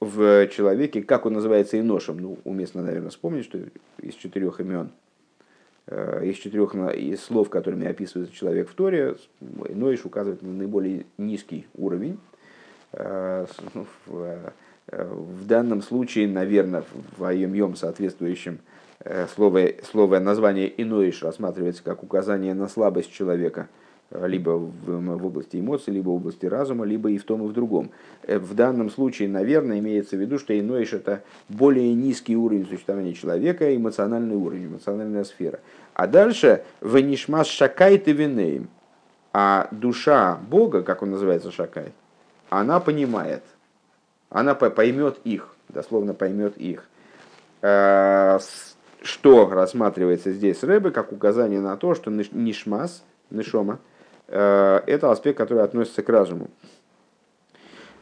[0.00, 3.58] в человеке, как он называется иношем, ну, уместно, наверное, вспомнить, что
[4.00, 4.90] из четырех имен,
[5.86, 9.16] э, из четырех из слов, которыми описывается человек в Торе,
[9.68, 12.29] Иноиш указывает на наиболее низкий уровень, Э,
[12.92, 13.86] в,
[14.88, 16.84] э, в данном случае, наверное,
[17.16, 18.58] в Айом-Йом соответствующем
[19.04, 23.68] э, слово, слово название «иноиш» рассматривается как указание на слабость человека
[24.10, 27.52] либо в, в области эмоций, либо в области разума, либо и в том, и в
[27.52, 27.92] другом.
[28.26, 33.72] В данном случае, наверное, имеется в виду, что иноиш– это более низкий уровень существования человека,
[33.76, 35.60] эмоциональный уровень, эмоциональная сфера.
[35.94, 38.66] А дальше «Ванишмас шакай ты
[39.32, 41.92] а душа Бога, как он называется шакай,
[42.50, 43.42] она понимает,
[44.28, 46.84] она поймет их, дословно поймет их.
[49.02, 53.78] Что рассматривается здесь Рэбе как указание на то, что нишмас, нишома,
[54.26, 56.50] это аспект, который относится к разуму.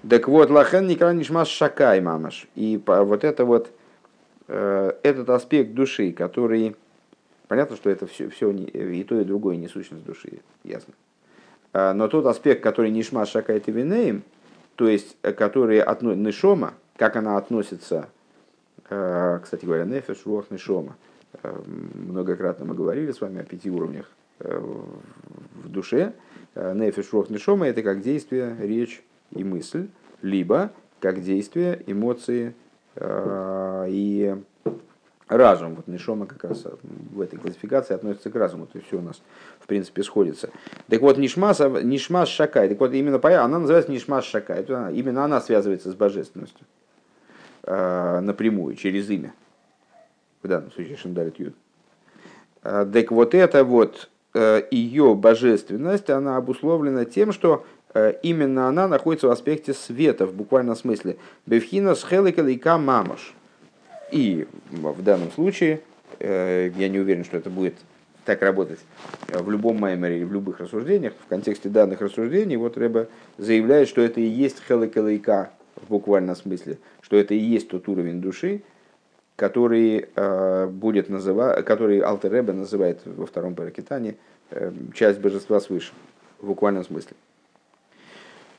[0.09, 2.49] Так вот, лахен никра нишмас шакай мамаш.
[2.57, 3.71] И вот это вот,
[4.47, 6.75] этот аспект души, который
[7.49, 10.93] Понятно, что это все, все и то, и другое не сущность души, ясно.
[11.73, 14.23] Но тот аспект, который нишма шакает и винеем,
[14.79, 18.09] то есть э, который относится нишома, как она относится,
[18.88, 20.97] э, кстати говоря, нефеш, руах, нишома,
[21.43, 21.53] э,
[21.95, 26.12] многократно мы говорили с вами о пяти уровнях в душе.
[26.55, 29.88] Нефеш, руах, нишома– это как действие, речь и мысль,
[30.23, 32.55] либо как действие, эмоции
[32.95, 34.37] и
[35.29, 35.77] разум.
[35.77, 38.67] Вот Нишома как раз в этой классификации относится к разуму.
[38.67, 39.21] То есть все у нас
[39.61, 40.51] в принципе сходится.
[40.88, 42.69] Так вот, Нишмас, Нишмас Шакай.
[42.69, 44.64] Так вот, именно она называется Нишмас Шакай.
[44.64, 46.67] Именно она связывается с божественностью.
[47.71, 49.35] Э, напрямую, через имя.
[50.43, 51.55] В данном случае Шамдарит Юд.
[52.62, 57.67] Э, так вот это вот э, ее божественность, она обусловлена тем, что
[58.23, 61.17] именно она находится в аспекте света, в буквальном смысле.
[61.47, 63.35] Бевхина с хеликалика мамаш
[64.11, 65.81] и в данном случае,
[66.18, 67.75] э, я не уверен, что это будет
[68.25, 68.81] так работать
[69.29, 74.03] в любом маймере или в любых рассуждениях, в контексте данных рассуждений, вот Рэба заявляет, что
[74.03, 78.62] это и есть хелекалейка в буквальном смысле, что это и есть тот уровень души,
[79.37, 84.16] который э, будет называть, который Алтер Рэбе называет во втором паракитане
[84.51, 85.92] э, часть божества свыше,
[86.40, 87.16] в буквальном смысле.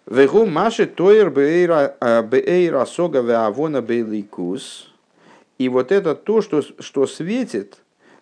[0.07, 4.87] Вегу маши тоер бейра сога веавона бейликус–
[5.59, 7.79] и вот это то, что, что светит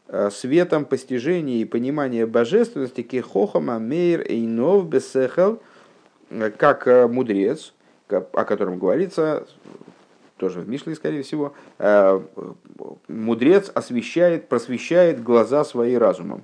[0.08, 5.62] э, светом постижения и понимания божественности кихохама мейр эйнов бесехел,
[6.32, 7.74] э, как э, мудрец,
[8.10, 9.46] о котором говорится,
[10.38, 11.54] тоже в Мишле, скорее всего,
[13.08, 16.44] мудрец освещает, просвещает глаза свои разумом.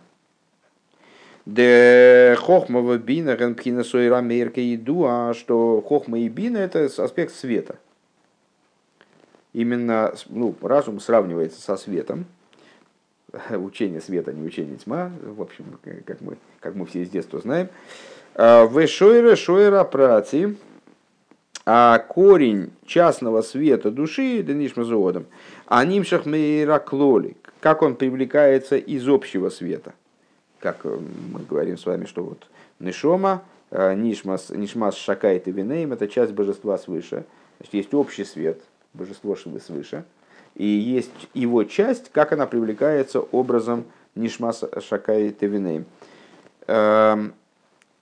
[1.46, 7.78] Де хохма бина генпхина сойра мейрка иду, а что хохма и бина это аспект света
[9.54, 12.26] именно ну, разум сравнивается со светом,
[13.50, 15.66] учение света, не учение тьма, в общем,
[16.06, 17.70] как мы, как мы все с детства знаем.
[18.36, 20.56] А, в шойра шойра праци,
[21.66, 25.26] а корень частного света души, דנשמת האדם
[25.68, 29.94] הנמשך מאור הכללי, как он привлекается из общего света.
[30.60, 31.00] Как э,
[31.32, 32.48] мы говорим с вами, что вот
[32.80, 37.26] נשמה, э, נשמת, נשמת שקי תבינם, это часть божества свыше.
[37.58, 38.62] Значит, есть общий свет,
[38.94, 40.06] божество свыше,
[40.56, 45.86] и есть его часть, как она привлекается образом נשמת שקי תבינם.
[46.68, 47.34] Эм,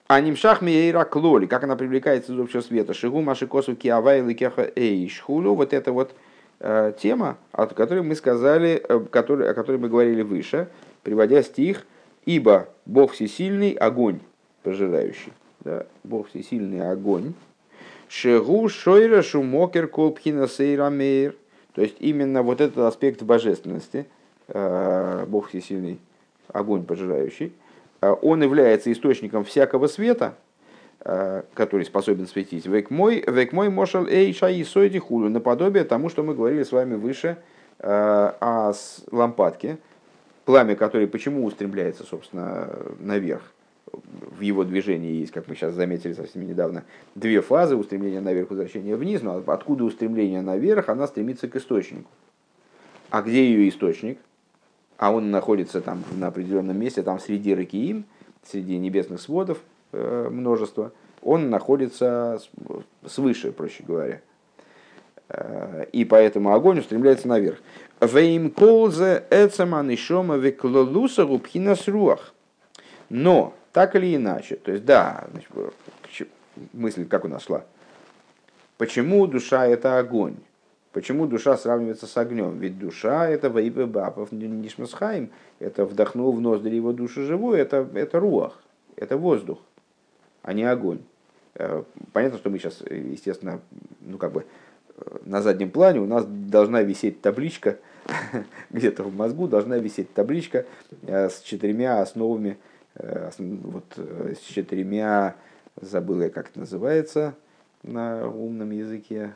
[0.07, 2.93] а нимшах мейра клоли, как она привлекается из общего света.
[2.93, 5.53] Шигу маши косу киавай ликеха эйшхулю.
[5.53, 6.13] Вот это вот
[6.59, 10.67] э, тема, о которой мы сказали, э, который, о которой мы говорили выше,
[11.03, 11.85] приводя стих,
[12.25, 14.19] ибо Бог всесильный огонь
[14.63, 15.31] пожирающий.
[15.61, 15.85] Да?
[16.03, 17.33] Бог всесильный огонь
[18.11, 21.33] Шегу шойра шумокер колпхина сейрамейр.
[21.73, 24.05] То есть именно вот этот аспект божественности,
[24.49, 25.97] э, Бог всесильный,
[26.49, 27.53] огонь пожирающий,
[28.01, 30.35] э, он является источником всякого света,
[31.05, 32.65] э, который способен светить.
[32.65, 36.73] Век мой, век мой мошал эй шаи сойди хулю, наподобие тому, что мы говорили с
[36.73, 37.37] вами выше
[37.79, 38.73] о
[39.11, 39.77] лампадке,
[40.43, 42.69] пламя которой почему устремляется, собственно,
[42.99, 43.41] наверх
[43.93, 46.83] в его движении есть, как мы сейчас заметили совсем недавно,
[47.15, 52.09] две фазы устремления наверх, возвращения вниз, но откуда устремление наверх, она стремится к источнику.
[53.09, 54.19] А где ее источник?
[54.97, 58.05] А он находится там на определенном месте, там среди Ракиим,
[58.43, 59.59] среди небесных сводов
[59.91, 60.91] э, множество.
[61.21, 62.39] Он находится
[63.05, 64.21] свыше, проще говоря.
[65.29, 67.59] Э, и поэтому огонь устремляется наверх.
[73.09, 76.29] Но так или иначе, то есть да, значит,
[76.73, 77.63] мысль как у нас шла.
[78.77, 80.37] Почему душа это огонь?
[80.91, 82.59] Почему душа сравнивается с огнем?
[82.59, 88.19] Ведь душа это вейбе бапов нишмасхайм, это вдохнул в ноздри его душу живую, это, это
[88.19, 88.61] руах,
[88.97, 89.59] это воздух,
[90.41, 90.99] а не огонь.
[91.55, 93.61] Э, понятно, что мы сейчас, естественно,
[94.01, 94.45] ну как бы
[94.97, 97.77] э, на заднем плане у нас должна висеть табличка,
[98.69, 100.65] где-то в мозгу должна висеть табличка
[101.03, 102.57] э, с четырьмя основами
[102.95, 105.35] вот с четырьмя,
[105.79, 107.35] забыл я, как это называется
[107.83, 109.33] на умном языке,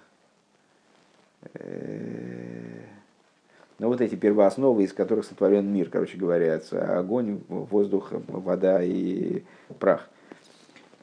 [3.77, 9.43] но вот эти первоосновы, из которых сотворен мир, короче говоря, огонь, воздух, вода и
[9.79, 10.09] прах.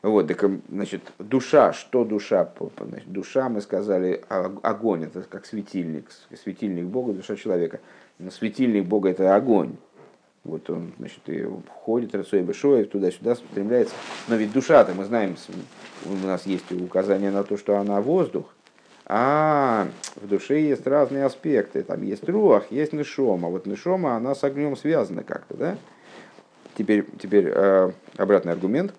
[0.02, 2.52] Вот, так, значит, душа, что душа?
[2.80, 7.78] Значит, душа, мы сказали, огонь, это как светильник, светильник Бога, душа человека.
[8.18, 9.76] Но светильник Бога это огонь.
[10.44, 11.46] Вот он, значит, и
[11.84, 13.94] ходит, Рацой Бешоев, туда-сюда стремляется.
[14.26, 15.36] Но ведь душа-то, мы знаем,
[16.04, 18.52] у нас есть указание на то, что она воздух.
[19.06, 21.82] А в душе есть разные аспекты.
[21.82, 23.48] Там есть руах, есть нишома.
[23.48, 25.76] Вот нишома, она с огнем связана как-то, да?
[26.76, 28.94] Теперь, теперь э, обратный аргумент.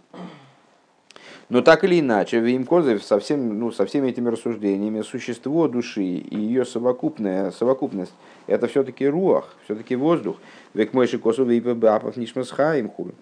[1.53, 6.35] Но так или иначе, Веймкозов со, всем, ну, со всеми этими рассуждениями, существо души и
[6.35, 8.13] ее совокупная совокупность,
[8.47, 10.37] это все-таки руах, все-таки воздух.
[10.73, 13.13] Век мойши косу вейпебапов нишмасхаим хуй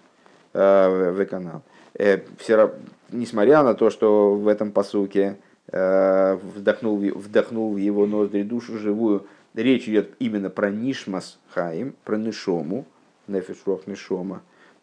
[0.54, 1.62] э, канал.
[1.94, 2.20] Э,
[3.10, 5.36] несмотря на то, что в этом посуке
[5.68, 9.26] Э, вдохнул, вдохнул в его ноздри душу живую.
[9.54, 12.84] Речь идет именно про Нишмас Хаим, про Нишому,
[13.28, 14.42] Нефишрох Нишома.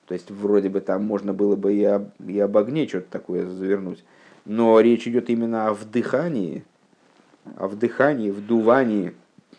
[0.10, 3.46] То есть вроде бы там можно было бы и об, и об огне что-то такое
[3.46, 4.04] завернуть.
[4.44, 6.66] Но речь идет именно о вдыхании,
[7.58, 9.14] о вдыхании, вдувании,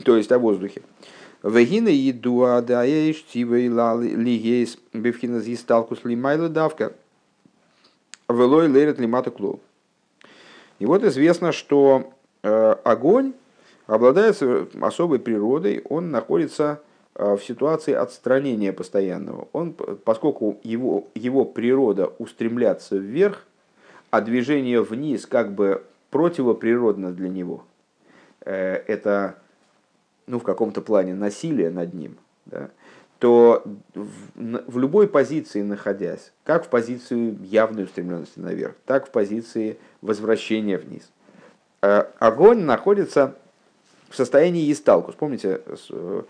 [0.04, 0.82] то есть о воздухе.
[1.44, 6.94] Вегина и дуадаеш тивей лигейс бифхина зисталкус лимайла давка.
[8.28, 9.62] Велой лерет лимата клуб.
[10.80, 13.34] И вот известно, что э, огонь
[13.86, 14.42] обладает
[14.80, 16.82] особой природой, он находится
[17.14, 19.48] в ситуации отстранения постоянного.
[19.52, 23.46] Он, поскольку его, его природа устремляться вверх,
[24.10, 27.64] а движение вниз как бы противоприродно для него,
[28.40, 29.36] э, это
[30.26, 32.70] ну, в каком-то плане насилие над ним, да,
[33.18, 33.62] то
[33.94, 40.78] в, в любой позиции находясь, как в позиции явной устремленности наверх, так в позиции возвращения
[40.78, 41.10] вниз,
[41.82, 43.36] э, огонь находится
[44.10, 45.14] в состоянии исталкус.
[45.14, 46.22] Помните, э,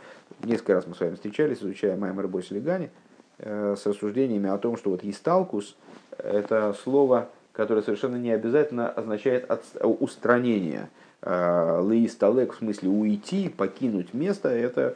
[0.44, 2.90] несколько раз мы с вами встречались, изучая Маймер Бойс Легани,
[3.38, 5.76] э, с рассуждениями о том, что вот исталкус–
[6.18, 9.50] это слово, которое совершенно не обязательно означает
[9.82, 10.88] устранение.
[11.22, 14.94] Леисталек в смысле уйти, покинуть место– это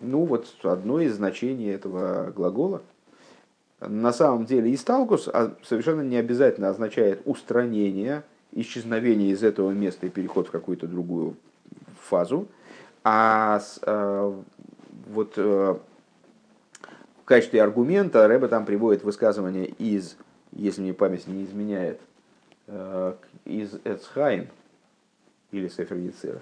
[0.00, 2.82] ну вот одно из значений этого глагола.
[3.80, 8.22] На самом деле исталкус а совершенно не обязательно означает устранение,
[8.52, 11.36] исчезновение из этого места и переход в какую-то другую
[12.04, 12.48] фазу,
[13.02, 14.32] а с, э,
[15.08, 15.76] вот э,
[17.22, 20.16] в качестве аргумента Рэба там приводит высказывание из,
[20.52, 22.00] если мне память не изменяет,
[22.66, 24.48] э, из Эцхайм
[25.50, 26.40] или Сефер Яцера,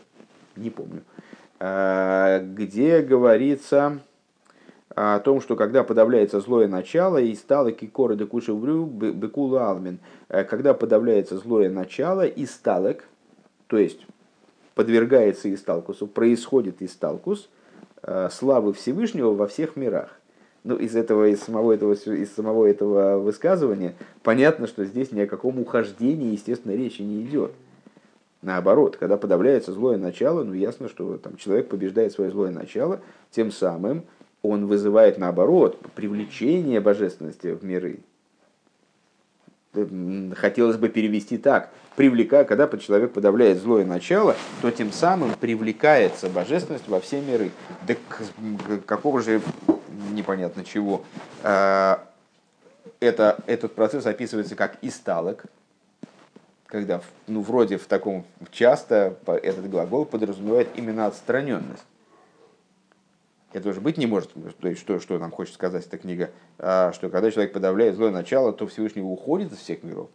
[0.56, 1.02] не помню,
[1.64, 4.00] Э, где говорится
[4.96, 10.42] о том, что когда подавляется злое начало, и стало кикоры де кушеврю бекулу алмин, э,
[10.42, 13.04] когда подавляется злое начало, и сталек,
[13.68, 14.04] то есть
[14.74, 17.48] подвергается исталкусу, происходит исталкус,
[18.02, 20.18] э, славы Всевышнего во всех мирах.
[20.64, 25.26] Ну, из, этого, из, самого этого, из самого этого высказывания понятно, что здесь ни о
[25.26, 27.52] каком ухождении, естественно, речи не идет.
[28.42, 33.00] Наоборот, когда подавляется злое начало, ну ясно, что там, человек побеждает свое злое начало,
[33.30, 34.04] тем самым
[34.42, 38.00] он вызывает, наоборот, привлечение божественности в миры.
[40.34, 41.70] Хотелось бы перевести так.
[41.96, 47.50] Привлекая, когда человек подавляет злое начало, то тем самым привлекается божественность во все миры.
[47.86, 47.94] Да
[48.86, 49.40] какого же
[50.10, 51.04] непонятно чего.
[51.42, 52.06] А,
[53.00, 55.44] это, этот процесс описывается как исталок,
[56.66, 61.84] когда, ну, вроде в таком часто этот глагол подразумевает именно отстраненность.
[63.52, 64.32] Это уже быть не может.
[64.60, 66.30] То есть, что, что нам хочет сказать эта книга?
[66.58, 70.08] А, что когда человек подавляет злое начало, то Всевышний уходит из всех миров.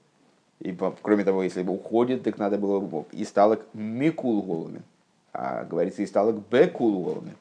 [0.59, 4.81] И кроме того, если бы уходит, так надо было бы и стало микул голуми.
[5.33, 7.35] А говорится, и стало бекул голуми.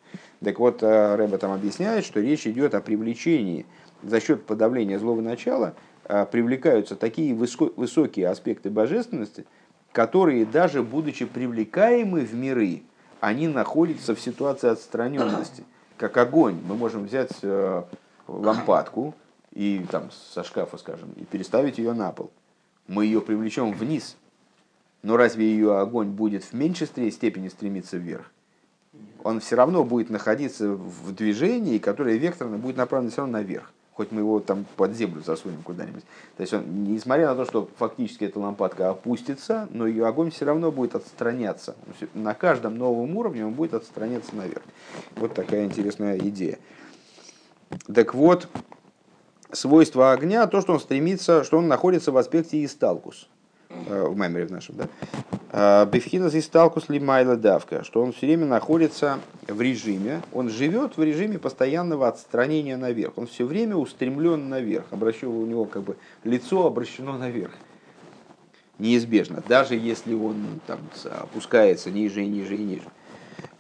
[0.44, 3.64] Так вот, э, Рэба там объясняет, что речь идет о привлечении
[4.03, 5.74] за счет подавления злого начала
[6.05, 9.47] а, привлекаются такие высокие аспекты божественности,
[9.92, 12.82] которые даже будучи привлекаемы в миры,
[13.20, 15.64] они находятся в ситуации отстраненности.
[15.97, 16.61] Как огонь.
[16.66, 17.82] Мы можем взять э,
[18.28, 19.14] лампадку
[19.53, 22.30] и там со шкафа, скажем, и переставить ее на пол.
[22.86, 24.16] Мы ее привлечем вниз.
[25.03, 28.30] Но разве ее огонь будет в меньшей степени стремиться вверх?
[29.22, 34.12] Он все равно будет находиться в движении, которое векторно будет направлено все равно наверх хоть
[34.12, 36.05] мы его там под землю засунем куда-нибудь.
[36.36, 40.44] То есть он, несмотря на то, что фактически эта лампадка опустится, но ее огонь все
[40.44, 41.76] равно будет отстраняться.
[42.12, 44.62] На каждом новом уровне он будет отстраняться наверх.
[45.16, 46.59] Вот такая интересная идея.
[47.92, 48.49] Так вот,
[49.51, 53.28] свойство огня, то, что он стремится, что он находится в аспекте исталкус,
[53.69, 55.87] в меморе в нашем, да?
[55.87, 61.39] Бифхинас исталкус лимайла давка, что он все время находится в режиме, он живет в режиме
[61.39, 67.17] постоянного отстранения наверх, он все время устремлен наверх, обращен, у него как бы лицо обращено
[67.17, 67.53] наверх
[68.79, 70.81] неизбежно, даже если он там,
[71.23, 72.89] опускается ниже и ниже и ниже.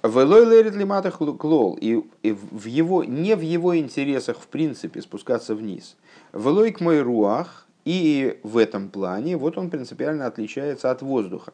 [0.02, 5.96] Велой лерит лимата клол, и в его, не в его интересах в принципе спускаться вниз.
[6.32, 11.52] Велой к мой руах, и в этом плане вот он принципиально отличается от воздуха.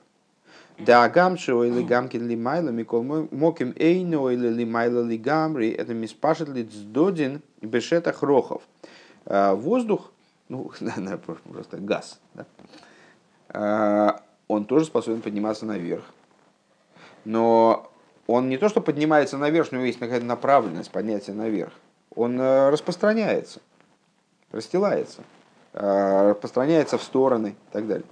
[0.78, 5.92] Да гамшо или гамкин ли майла микол моким эйно или ли майла ли гамри это
[5.92, 8.62] миспашет ли дздодин бешета хрохов.
[9.26, 10.10] А, воздух,
[10.48, 10.72] ну,
[11.52, 12.46] просто газ, да?
[13.50, 16.04] А, он тоже способен подниматься наверх.
[17.26, 17.92] Но
[18.26, 21.74] он не то, что поднимается наверх, у него есть какая-то направленность поднятия наверх.
[22.14, 23.60] Он э, распространяется,
[24.50, 25.22] расстилается,
[25.72, 28.06] распространяется в стороны и так далее.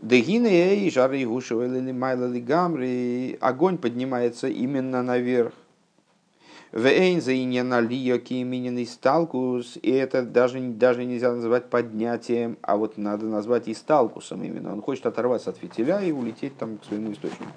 [0.00, 5.52] Дегины и жары гушева или майла гамри, огонь поднимается именно наверх.
[6.70, 13.24] Вейн за иньяналия кименный сталкус, и это даже, даже нельзя называть поднятием, а вот надо
[13.24, 14.72] назвать и сталкусом именно.
[14.72, 17.50] Он хочет оторваться от фитиля и улететь там к своему источнику.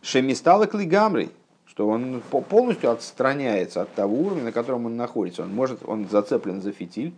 [0.00, 1.30] Шемисталок лигамрей,
[1.78, 2.20] что он
[2.50, 5.44] полностью отстраняется от того уровня, на котором он находится.
[5.44, 7.14] Он может, он зацеплен за фитиль,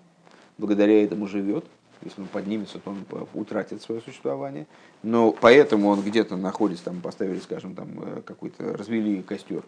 [0.58, 1.64] благодаря этому живет.
[2.02, 4.66] Если он поднимется, то он утратит свое существование.
[5.02, 9.62] Но поэтому он где-то находится, там поставили, скажем, там э, какой-то, развели костер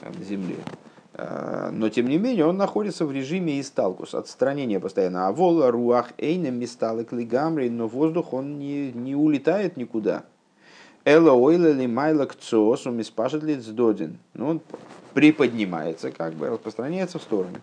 [0.00, 0.58] э, на земле.
[1.14, 5.26] Э, но тем не менее он находится в режиме исталкус, отстранения постоянно.
[5.26, 10.22] А вола, руах, эйнем, мисталык, лигамри, но воздух он не, не улетает никуда.
[11.04, 14.18] Эла ойла ли майла кцос, он спашет ли додин.
[14.34, 14.60] Ну, он
[15.14, 17.60] приподнимается, как бы распространяется в стороны.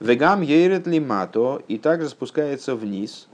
[0.00, 3.28] Вегам ейрет ли мато, и также спускается вниз.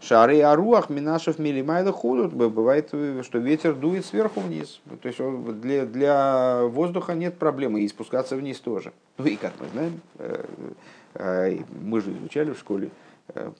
[0.00, 2.34] Шары аруах минашев милимайла худут.
[2.34, 2.88] Бывает,
[3.22, 4.80] что ветер дует сверху вниз.
[5.00, 5.20] То есть
[5.60, 8.92] для, для воздуха нет проблемы, и спускаться вниз тоже.
[9.16, 10.44] Ну и как мы знаем, э,
[11.14, 12.90] э, мы же изучали в школе,
[13.28, 13.50] э,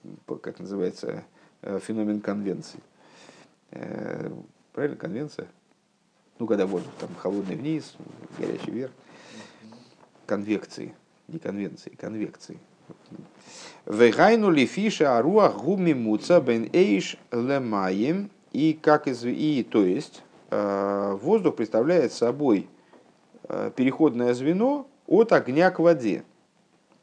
[0.41, 1.23] как называется,
[1.63, 2.79] феномен конвенции.
[3.71, 4.29] Э,
[4.73, 5.47] правильно, конвенция?
[6.39, 7.95] Ну, когда воздух там холодный вниз,
[8.37, 8.91] горячий вверх.
[10.25, 10.93] Конвекции,
[11.27, 12.59] не конвенции, конвекции.
[13.85, 18.29] Вегайну ли фиша аруах гуми муца бен эйш лемаем.
[18.51, 22.69] И, как из, и то есть, э, воздух представляет собой
[23.43, 26.23] э, переходное звено от огня к воде.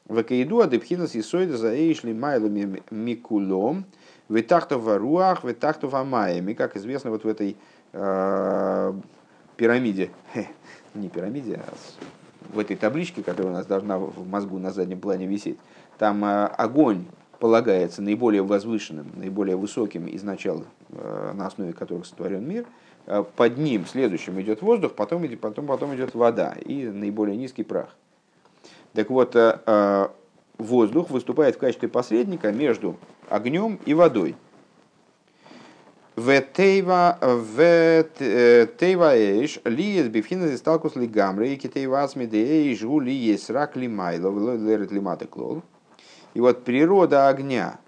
[0.06, 4.01] Вакаиду адепхинас и сойда за эйш лимайлами микулом– Ветахту
[4.78, 6.55] в руах, ветахту в амаями.
[6.55, 7.57] Как известно, вот в этой
[7.93, 8.93] э,
[9.57, 10.11] пирамиде,
[10.95, 11.74] не пирамиде, а
[12.53, 15.59] в этой табличке, которая у нас должна в мозгу на заднем плане висеть,
[15.99, 17.07] там э, огонь
[17.39, 22.66] полагается наиболее возвышенным, наиболее высоким изначально, э, на основе которых сотворен мир.
[23.07, 27.89] Э, под ним следующим идет воздух, потом, потом, потом идет вода и наиболее низкий прах.
[28.93, 30.09] Так вот, э, э
[30.62, 32.96] воздух выступает в качестве посредника между
[33.28, 34.36] огнем и водой.
[36.14, 36.40] В
[38.78, 41.56] тейва эйш лиес бифхина сталкус ли гамры и.
[46.34, 47.78] И вот природа огня,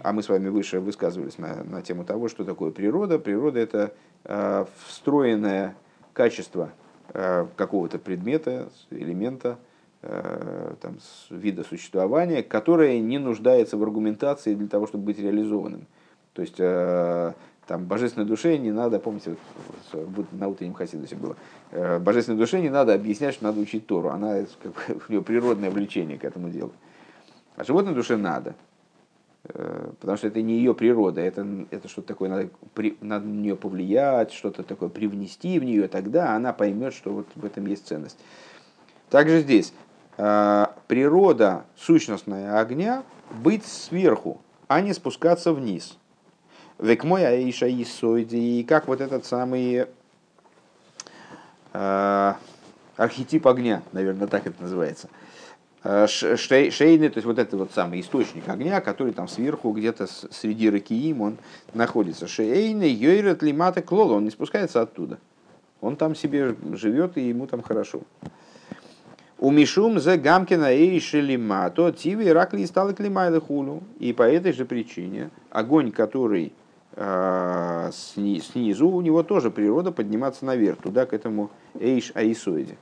[0.00, 3.18] а мы с вами выше высказывались на, на тему того, что такое природа.
[3.18, 3.94] Природа это
[4.24, 5.76] э, встроенное
[6.12, 6.70] качество
[7.14, 9.65] э, какого-то предмета, элемента, Э,
[10.80, 10.98] там,
[11.30, 15.86] вида существования, которое не нуждается в аргументации для того, чтобы быть реализованным.
[16.32, 17.32] То есть э,
[17.66, 19.36] там божественной душе не надо, помните,
[19.92, 21.36] вот, на утреннем Хасидусе было,
[21.72, 24.72] э, божественной душе не надо объяснять, что надо учить Тору, она, как
[25.08, 26.72] у нее природное влечение к этому делу.
[27.56, 28.54] А животной душе надо,
[29.42, 33.56] потому что это не ее природа, это, это что-то такое, надо, при, надо на нее
[33.56, 38.18] повлиять, что-то такое привнести в нее, тогда она поймет, что вот в этом есть ценность.
[39.08, 39.85] Также здесь Э,
[40.16, 45.98] природа сущностная огня быть сверху, а не спускаться вниз.
[46.78, 49.86] Век мой аиша и и как вот этот самый
[51.72, 52.34] э,
[52.96, 55.08] архетип огня, наверное, так это называется.
[55.84, 60.68] Э, шейный, то есть вот это вот самый источник огня, который там сверху где-то среди
[60.68, 61.38] ракиим он
[61.72, 62.26] находится.
[62.26, 65.18] Шейный, йойрет лимата клола, он не спускается оттуда.
[65.80, 68.00] Он там себе живет и ему там хорошо.
[69.38, 73.82] У Мишум за Гамкина и Шелима, то Тиви Ракли стал Климайлы Хулу.
[73.98, 76.54] И по этой же причине огонь, который
[76.92, 82.78] э, снизу, у него тоже природа подниматься наверх, туда, к этому Эйш Аисоиде.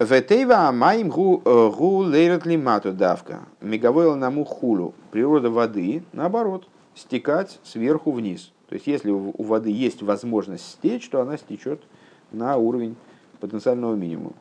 [0.00, 3.40] Ветейва маим гу гу лейрат лимату давка.
[3.60, 4.94] Меговойл наму хулу.
[5.12, 8.52] Природа воды, наоборот, стекать сверху вниз.
[8.68, 11.82] То есть, если у воды есть возможность стечь, то она стечет
[12.32, 12.96] на уровень
[13.40, 14.34] потенциального минимума.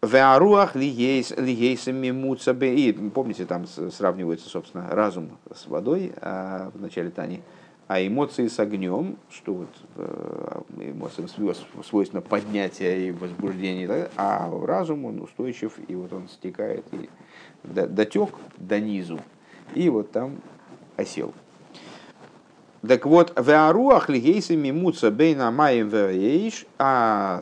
[0.00, 2.74] Веаруах лигейсами муцабе.
[2.74, 7.42] И помните, там сравнивается, собственно, разум с водой а, в начале Тани,
[7.88, 11.26] а эмоции с огнем, что вот э, эмоциям
[11.82, 17.08] свойственно поднятие и возбуждение, а разум он устойчив, и вот он стекает и
[17.64, 19.18] дотек до низу,
[19.74, 20.36] и вот там
[20.96, 21.32] осел.
[22.86, 25.90] Так вот, веаруах лигейсами муца бейна маем
[26.78, 27.40] а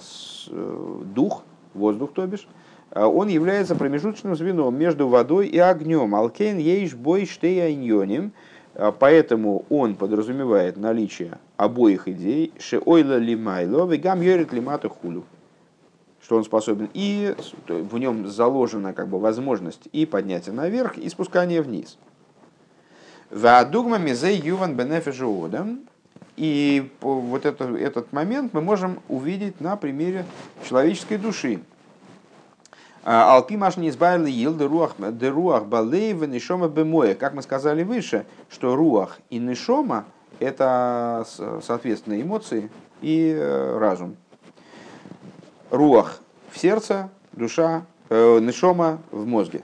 [0.49, 1.43] э, дух,
[1.77, 2.49] воздух, то бишь,
[2.91, 6.15] э, он является промежуточным звеном между водой и огнем.
[6.15, 7.71] Алкейн ейш бой штея
[8.99, 15.25] Поэтому он подразумевает наличие обоих идей, шеойла лимайло, вегам йорит лимату хулю.
[16.23, 17.35] Что он способен, и
[17.69, 21.97] в нем заложена как бы возможность и поднятия наверх, и спускания вниз.
[23.31, 25.81] Ваадугма мизей юван бенефишуодам.
[26.37, 30.27] И вот это, этот момент мы можем увидеть на примере
[30.69, 31.61] человеческой души.
[33.05, 37.15] А, Алпи маш не избавили ил деруах балеева нишома бемоя.
[37.15, 40.05] Как мы сказали выше, что руах и нишома–
[40.41, 41.25] это,
[41.63, 42.71] соответственно, эмоции
[43.01, 44.17] и э, разум.
[45.71, 46.21] Руах
[46.51, 49.63] в сердце, душа, э, нишома в мозге.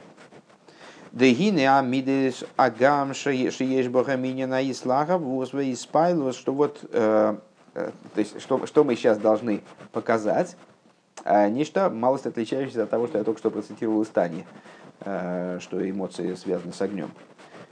[1.13, 7.37] Дегине амидес агам шиеш богаминина ислага возве испайлос, что вот, э,
[7.75, 10.57] э, то есть, что, что мы сейчас должны показать,
[11.25, 14.47] а нечто малость отличающееся от того, что я только что процитировал из Тани,
[15.01, 17.11] э, что эмоции связаны с огнем.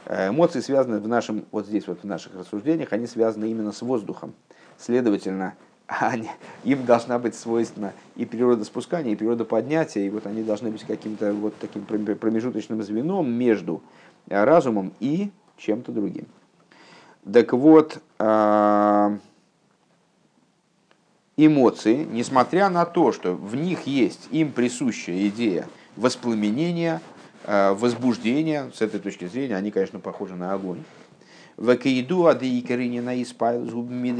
[0.07, 4.35] Эмоции связаны в нашем, вот здесь вот в наших рассуждениях, они связаны именно с воздухом.
[4.77, 5.55] Следовательно,
[6.01, 6.31] они,
[6.65, 10.85] им должна быть свойственна и природа спускания, и природа поднятия, и вот они должны быть
[10.85, 13.83] каким-то вот таким промежуточным звеном между
[14.29, 16.27] э, разумом и чем-то другим.
[17.31, 19.19] Так вот, а,
[21.37, 27.03] эмоции, несмотря на то, что в них есть им присущая идея воспламенения,
[27.45, 30.83] э, возбуждения, с этой точки зрения они, конечно, похожи на огонь,
[31.61, 33.65] Вакейду адеикаринина испайл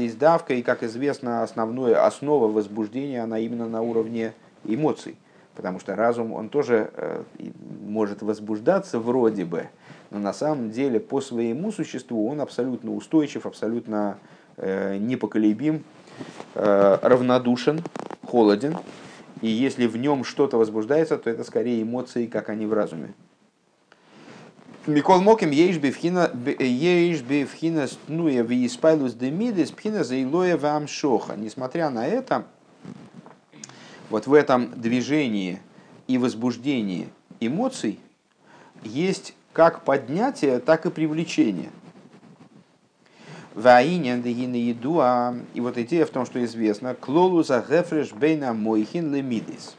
[0.05, 4.33] издавка, и, как известно, основная основа возбуждения, она именно на уровне
[4.63, 5.15] эмоций.
[5.55, 7.23] Потому что разум, он тоже э,
[7.87, 9.69] может возбуждаться вроде бы,
[10.11, 14.19] но на самом деле по своему существу он абсолютно устойчив, абсолютно
[14.57, 15.83] э, непоколебим,
[16.53, 17.81] э, равнодушен,
[18.23, 18.77] холоден.
[19.41, 23.15] И если в нем что-то возбуждается, то это скорее эмоции, как они в разуме.
[24.87, 31.35] Микол Моким ейш бифхина снуя в испайлус демидис пхина заилоя вам шоха.
[31.37, 32.45] Несмотря на это,
[34.09, 35.59] вот в этом движении
[36.07, 37.09] и возбуждении
[37.39, 37.99] эмоций
[38.83, 41.69] есть как поднятие, так и привлечение.
[43.53, 49.75] И вот идея в том, что известно, клолу за гефреш бейна мойхин лемидис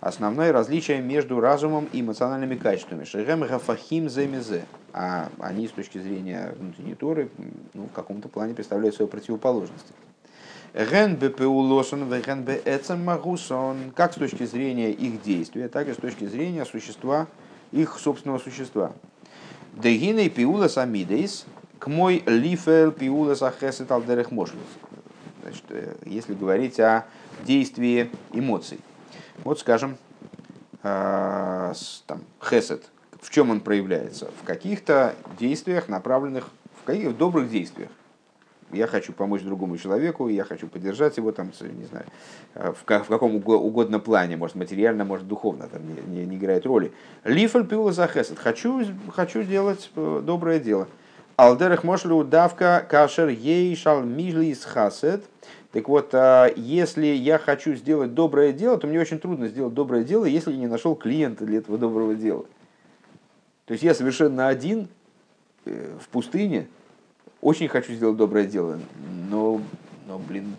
[0.00, 3.04] основное различие между разумом и эмоциональными качествами.
[3.04, 4.64] Шерем гафахим земезе.
[4.92, 7.30] А они с точки зрения внутренней Торы
[7.74, 9.86] ну, в каком-то плане представляют свою противоположность.
[10.74, 13.92] Ген бепеулосон, ген магусон.
[13.94, 17.26] Как с точки зрения их действия, так и с точки зрения существа,
[17.72, 18.92] их собственного существа.
[19.74, 21.46] Дегиней пиулас амидейс,
[21.78, 24.28] к мой лифел пиулас ахесет алдерех.
[24.30, 27.06] Значит, э, если говорить о
[27.44, 28.80] действии эмоций.
[29.44, 29.96] Вот, скажем,
[30.82, 31.72] а,
[32.06, 32.84] там, хесед,
[33.20, 34.30] в чем он проявляется?
[34.42, 36.48] В каких-то действиях, направленных,
[36.80, 37.90] в каких добрых действиях.
[38.70, 42.04] Я хочу помочь другому человеку, я хочу поддержать его, там, не знаю,
[42.54, 46.66] а, в, в каком угодно плане, может, материально, может, духовно, там не, не, не играет
[46.66, 46.92] роли.
[47.24, 48.38] Лифаль пила за хесед.
[48.38, 48.84] Хочу,
[49.14, 50.86] хочу делать э, доброе дело.
[51.36, 55.24] Алдерах мошлю давка кашер ей шал мижли из хасед–
[55.78, 60.02] так вот, а, если я хочу сделать доброе дело, то мне очень трудно сделать доброе
[60.02, 62.46] дело, если не нашел клиента для этого доброго дела.
[63.64, 64.88] То есть я совершенно один
[65.66, 66.66] э, в пустыне,
[67.40, 68.80] очень хочу сделать доброе дело,
[69.30, 69.60] но,
[70.08, 70.56] но блин,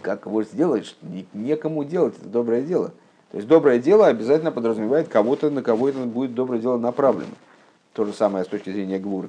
[0.00, 0.96] как его сделать?
[1.34, 2.94] Некому делать это доброе дело.
[3.30, 7.34] То есть доброе дело обязательно подразумевает кого-то, на кого это будет доброе дело направлено.
[7.92, 9.28] То же самое с точки зрения гвуры.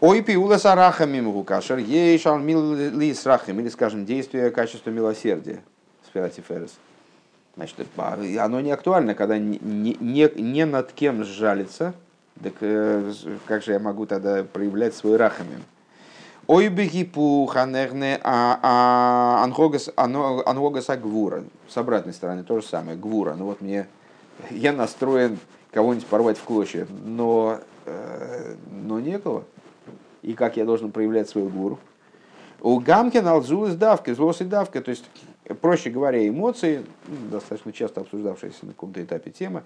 [0.00, 5.60] Ой, пиула сараха мимгу кашер, ей шалмил ли срахим, или, скажем, действие качества милосердия,
[6.06, 6.74] спиратиферес.
[7.56, 11.94] Значит, оно не актуально, когда не, не, не над кем сжалиться,
[12.40, 13.12] так э,
[13.46, 15.64] как же я могу тогда проявлять свой рахамим?
[16.46, 21.44] Ой бегипу ханерне а ангогас ангогас агвура.
[21.68, 22.96] С обратной стороны то же самое.
[22.96, 23.34] Гвура.
[23.34, 23.86] Ну вот мне
[24.50, 25.38] я настроен
[25.72, 29.44] кого-нибудь порвать в клочья, но, э, но некого.
[30.28, 31.78] И как я должен проявлять свою гуру?
[32.60, 34.82] У Гамкин алзу давки, злость и давка.
[34.82, 35.06] То есть,
[35.62, 39.62] проще говоря, эмоции, ну, достаточно часто обсуждавшаяся на каком-то этапе тема,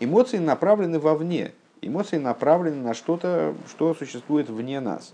[0.00, 1.52] эмоции направлены вовне.
[1.82, 5.12] Эмоции направлены на что-то, что существует вне нас.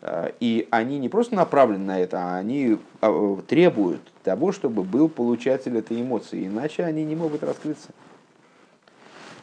[0.00, 5.08] Э, и они не просто направлены на это, а они а, требуют того, чтобы был
[5.08, 7.88] получатель этой эмоции, иначе они не могут раскрыться.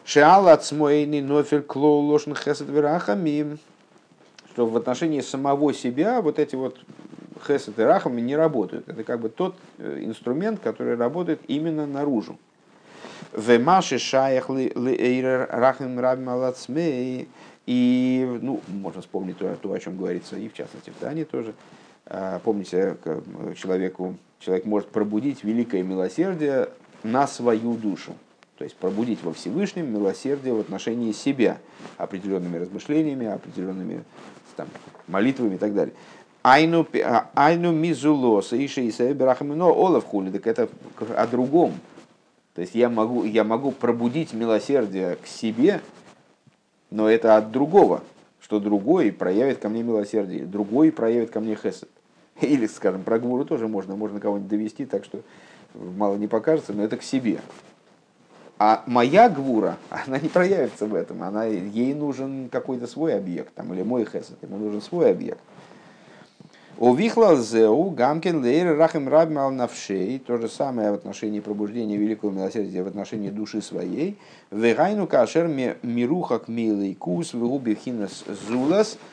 [0.06, 3.58] Шеал от нофель клоу лошен хесед верахами,
[4.54, 6.80] что в отношении самого себя вот эти вот
[7.47, 8.88] хесед и рахами не работают.
[8.88, 12.38] Это как бы тот э, инструмент, который работает именно наружу.
[13.36, 17.28] Вемаши шаях рахим рабим алацмей.
[17.66, 21.54] И, ну, можно вспомнить то, то, о чем говорится, и в частности в Тане тоже.
[22.06, 22.97] А, помните,
[23.56, 26.70] человеку, человек может пробудить великое милосердие
[27.04, 28.14] на свою душу.
[28.58, 31.58] То есть пробудить во Всевышнем милосердие в отношении себя
[31.97, 34.04] определенными размышлениями, определенными
[34.56, 34.68] там,
[35.08, 35.93] молитвами и так далее.
[36.43, 40.70] Айну, а, айну мизулоса и шейса берахамино олов хули, так это
[41.16, 41.74] о другом.
[42.54, 45.82] То есть я могу, я могу пробудить милосердие к себе,
[46.91, 48.04] но это от другого,
[48.39, 51.89] что другой проявит ко мне милосердие, другой проявит ко мне хесед.
[52.41, 55.22] Или, скажем, про гуру тоже можно, можно кого-нибудь довести так, что
[55.74, 57.39] мало не покажется, но это к себе.
[58.60, 61.24] А моя гвура, она не проявится в этом.
[61.24, 65.41] Она, ей нужен какой-то свой объект, там, или мой хесед, ему нужен свой объект.
[66.80, 71.97] У вихла зеу гамкин лейр рахим рабим ал навшей, то же самое в отношении пробуждения
[71.97, 74.18] великого милосердия в отношении души своей.
[74.49, 78.97] Вегайну кашер мирухак милый кус вегубихинас зулас–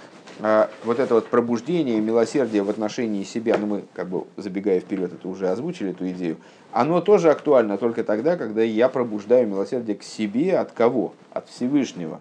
[0.84, 5.28] вот это вот пробуждение милосердия в отношении себя, ну мы как бы забегая вперед, это
[5.28, 6.38] уже озвучили эту идею,
[6.72, 11.14] оно тоже актуально только тогда, когда я пробуждаю милосердие к себе от кого?
[11.32, 12.20] От Всевышнего.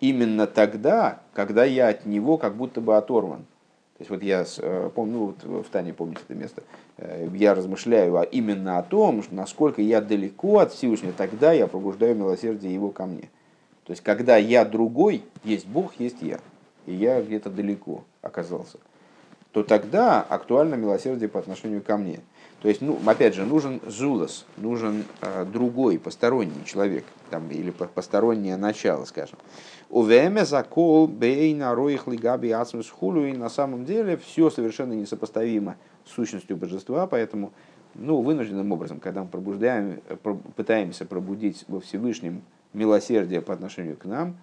[0.00, 3.40] Именно тогда, когда я от него как будто бы оторван.
[3.40, 6.62] То есть вот я э, помню, ну, вот в Тане помните это место,
[6.98, 12.16] э, я размышляю а именно о том, насколько я далеко от Всевышнего, тогда я пробуждаю
[12.16, 13.30] милосердие его ко мне.
[13.84, 16.40] То есть когда я другой, есть Бог, есть я
[16.86, 18.78] и я где-то далеко оказался,
[19.52, 22.20] то тогда актуально милосердие по отношению ко мне.
[22.62, 28.56] То есть, ну, опять же, нужен зулос, нужен э, другой, посторонний человек, там, или постороннее
[28.56, 29.36] начало, скажем.
[29.90, 35.76] У ВМ закол бейна роих лигаби ацмус хулю, и на самом деле все совершенно несопоставимо
[36.06, 37.52] с сущностью божества, поэтому,
[37.96, 40.00] ну, вынужденным образом, когда мы пробуждаем,
[40.54, 44.36] пытаемся пробудить во Всевышнем милосердие по отношению к нам,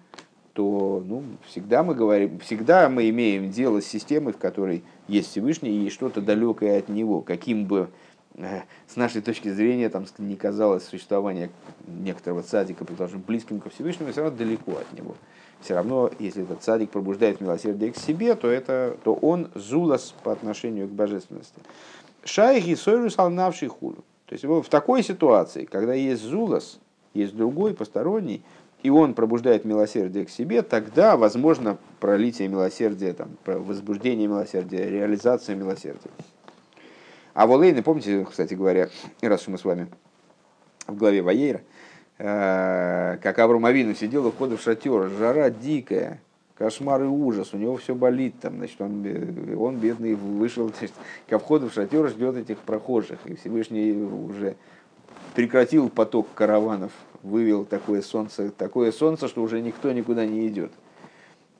[0.52, 5.86] то ну, всегда мы говорим, всегда мы имеем дело с системой, в которой есть Всевышний
[5.86, 7.88] и что-то далекое от него, каким бы
[8.34, 11.50] э, с нашей точки зрения там не казалось существование
[11.86, 15.14] некоторого цадика, предположим, близким ко Всевышнему, все равно далеко от него.
[15.60, 20.32] Все равно, если этот цадик пробуждает милосердие к себе, то, это, то он зулас по
[20.32, 21.60] отношению к божественности.
[22.24, 24.04] Шайги сойрус алнавший худу.
[24.26, 26.78] То есть в такой ситуации, когда есть зулас,
[27.14, 28.42] есть другой, посторонний,
[28.82, 36.10] и он пробуждает милосердие к себе, тогда возможно пролитие милосердия, там, возбуждение милосердия, реализация милосердия.
[37.34, 38.88] А Волейны, помните, кстати говоря,
[39.20, 39.88] раз мы с вами
[40.86, 41.60] в главе Ваейра,
[42.18, 46.20] э, как Авром Авину сидел у входа в шатер, жара дикая,
[46.56, 49.06] кошмар и ужас, у него все болит, там, значит, он,
[49.58, 50.94] он бедный вышел значит,
[51.28, 54.56] ко входу в шатер, ждет этих прохожих, и Всевышний уже
[55.34, 60.72] прекратил поток караванов вывел такое солнце, такое солнце, что уже никто никуда не идет.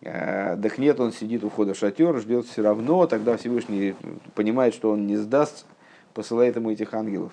[0.02, 3.94] А, так нет, он сидит у входа в шатер, ждет все равно, тогда Всевышний
[4.34, 5.66] понимает, что он не сдаст,
[6.14, 7.32] посылает ему этих ангелов.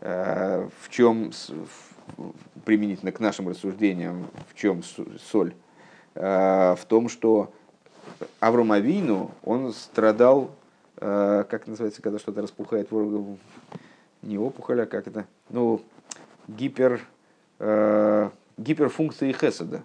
[0.00, 1.30] А, в чем,
[2.64, 4.82] применительно к нашим рассуждениям, в чем
[5.30, 5.54] соль?
[6.14, 7.52] А, в том, что
[8.40, 10.50] Авром Авину, он страдал,
[10.96, 12.88] как называется, когда что-то распухает,
[14.22, 15.80] не опухоль, а как это, ну,
[16.48, 17.00] гипер,
[17.58, 19.82] э, гиперфункции Хеседа.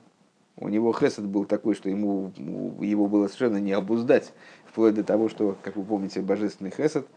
[0.57, 2.31] У него Хесед был такой, что ему,
[2.79, 4.31] его было совершенно не обуздать,
[4.65, 7.07] вплоть до того, что, как вы помните, божественный Хесед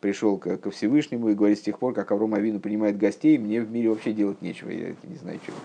[0.00, 3.60] пришел ко, ко Всевышнему и говорит, с тех пор, как Авром Авину принимает гостей, мне
[3.60, 5.56] в мире вообще делать нечего, я не знаю, чего,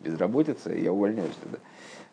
[0.00, 1.58] безработица, я увольняюсь тогда.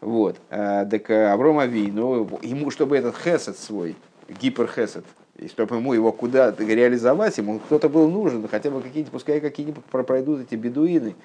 [0.01, 0.39] Вот.
[0.49, 3.95] А, так Авром Авину, ему, чтобы этот Хесед свой,
[4.29, 5.05] гиперхесед,
[5.43, 9.83] и чтобы ему его куда-то реализовать, ему кто-то был нужен, хотя бы какие-нибудь, пускай какие-нибудь
[9.83, 11.15] пройдут эти бедуины,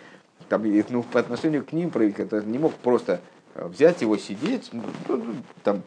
[0.49, 3.21] там, ну, по отношению к ним который не мог просто
[3.55, 5.83] э, взять его, сидеть, ну, ну, ну, там,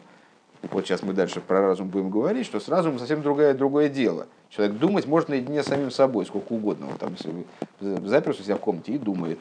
[0.70, 4.28] вот сейчас мы дальше про разум будем говорить, что с разумом совсем другое, другое дело.
[4.48, 6.86] Человек думать может наедине с самим собой, сколько угодно.
[6.88, 7.16] Он там
[7.80, 9.38] заперся у себя в комнате и думает.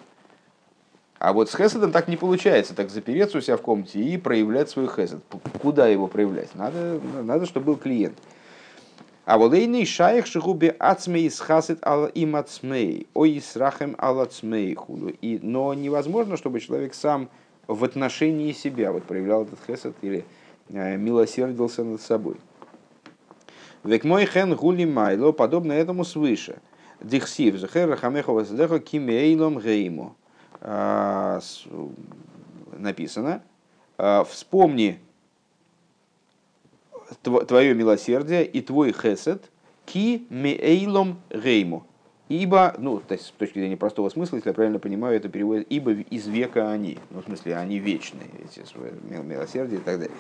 [1.20, 4.72] А вот с хеседом так не получается, так запереться у себя в комнате и проявлять
[4.72, 5.20] свой хесед.
[5.62, 6.56] Куда его проявлять?
[6.56, 8.18] Надо, надо чтобы был клиент.
[9.32, 15.08] А волейный шаях шигуби ацмей схасит ал им ацмей, ой срахем ал ацмей худу.
[15.22, 17.30] И, но невозможно, чтобы человек сам
[17.66, 20.26] в отношении себя вот проявлял этот хесед или
[20.68, 22.36] э, милосердился над собой.
[23.86, 26.58] Век мой хен гули майло, подобно этому свыше.
[27.00, 30.14] Дихсив, захер рахамехова садеха кимейлом геймо.
[30.60, 31.40] А,
[32.78, 33.42] написано,
[33.98, 35.00] «А, вспомни
[37.22, 39.44] твое милосердие и твой хесед
[39.86, 41.86] ки меэйлом гейму.
[42.30, 45.68] Ибо, ну, то есть, с точки зрения простого смысла, если я правильно понимаю, это переводит,
[45.70, 46.98] ибо из века они.
[47.10, 48.92] Ну, в смысле, они вечные, эти свои
[49.22, 50.16] милосердия и так далее.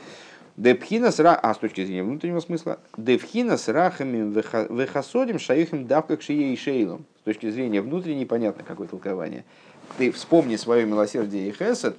[0.57, 4.29] Депхина с а с точки зрения внутреннего смысла, депхина с рахами
[4.69, 7.05] вехасодим шаихим давка к шие и шейлом.
[7.21, 9.45] С точки зрения внутренней, понятно, какое толкование.
[9.97, 11.95] Ты вспомни свое милосердие и хесед,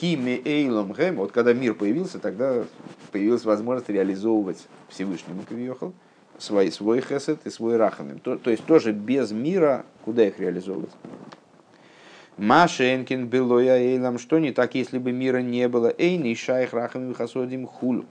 [0.00, 2.64] кими эйлом гэм, вот когда мир появился, тогда
[3.12, 5.92] появилась возможность реализовывать Всевышнему Кавиохал
[6.38, 8.18] свой, свой хесед и свой рахамим.
[8.18, 10.90] То, то есть тоже без мира, куда их реализовывать?
[12.38, 17.66] Машенкин белоя эйлам, что не так, если бы мира не было, эйни шайх рахамим хасодим
[17.66, 18.06] хулю,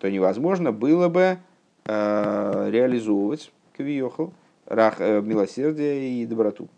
[0.00, 1.38] то невозможно было бы
[1.86, 4.34] э, реализовывать Кавиохал,
[4.66, 6.68] рах, э, милосердие и доброту.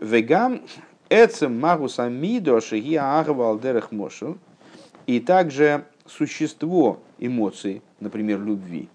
[0.00, 0.62] Вегам
[1.12, 3.90] эцем магуса мидо шиги агвал дерех
[5.06, 8.88] и также существо эмоций, например, любви,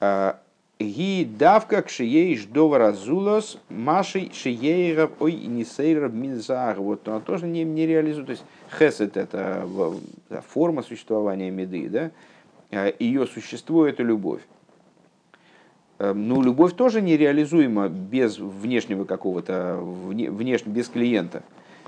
[0.00, 0.38] а,
[0.78, 6.80] ги давка к шиеиш довара зулос маши шиеиров ой нисейров минзар.
[6.80, 8.26] Вот она тоже не, не реализует.
[8.26, 8.44] То есть
[8.78, 9.66] хесед это
[10.48, 12.10] форма существования меды, да?
[12.70, 14.42] А, Ее существо это любовь.
[15.98, 21.42] Эм, ну, любовь тоже нереализуема без внешнего какого-то, внешне, без клиента.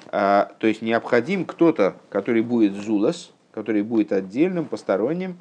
[0.09, 5.39] А, то есть необходим кто-то, который будет зулас, который будет отдельным, посторонним,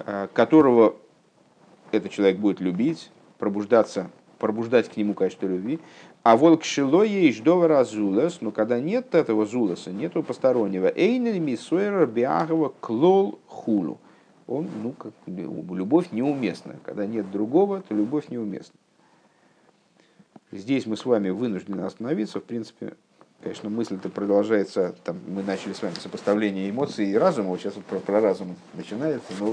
[0.00, 0.96] а, которого
[1.92, 5.80] этот человек будет любить, пробуждаться, пробуждать к нему качество любви.
[6.24, 12.04] А волк шило ей ждовара зулас, но когда нет этого зуласа, нету постороннего, эйнель мисуэра
[12.04, 13.98] биагова клол хулу.
[14.46, 16.76] Он, ну, как, любовь неуместна.
[16.84, 18.78] Когда нет другого, то любовь неуместна.
[20.50, 22.40] Здесь мы с вами вынуждены остановиться.
[22.40, 22.94] В принципе,
[23.42, 27.84] Конечно, мысль-то продолжается, там, мы начали с вами сопоставление эмоций и разума, вот сейчас вот
[27.86, 29.46] про, про разум начинается, но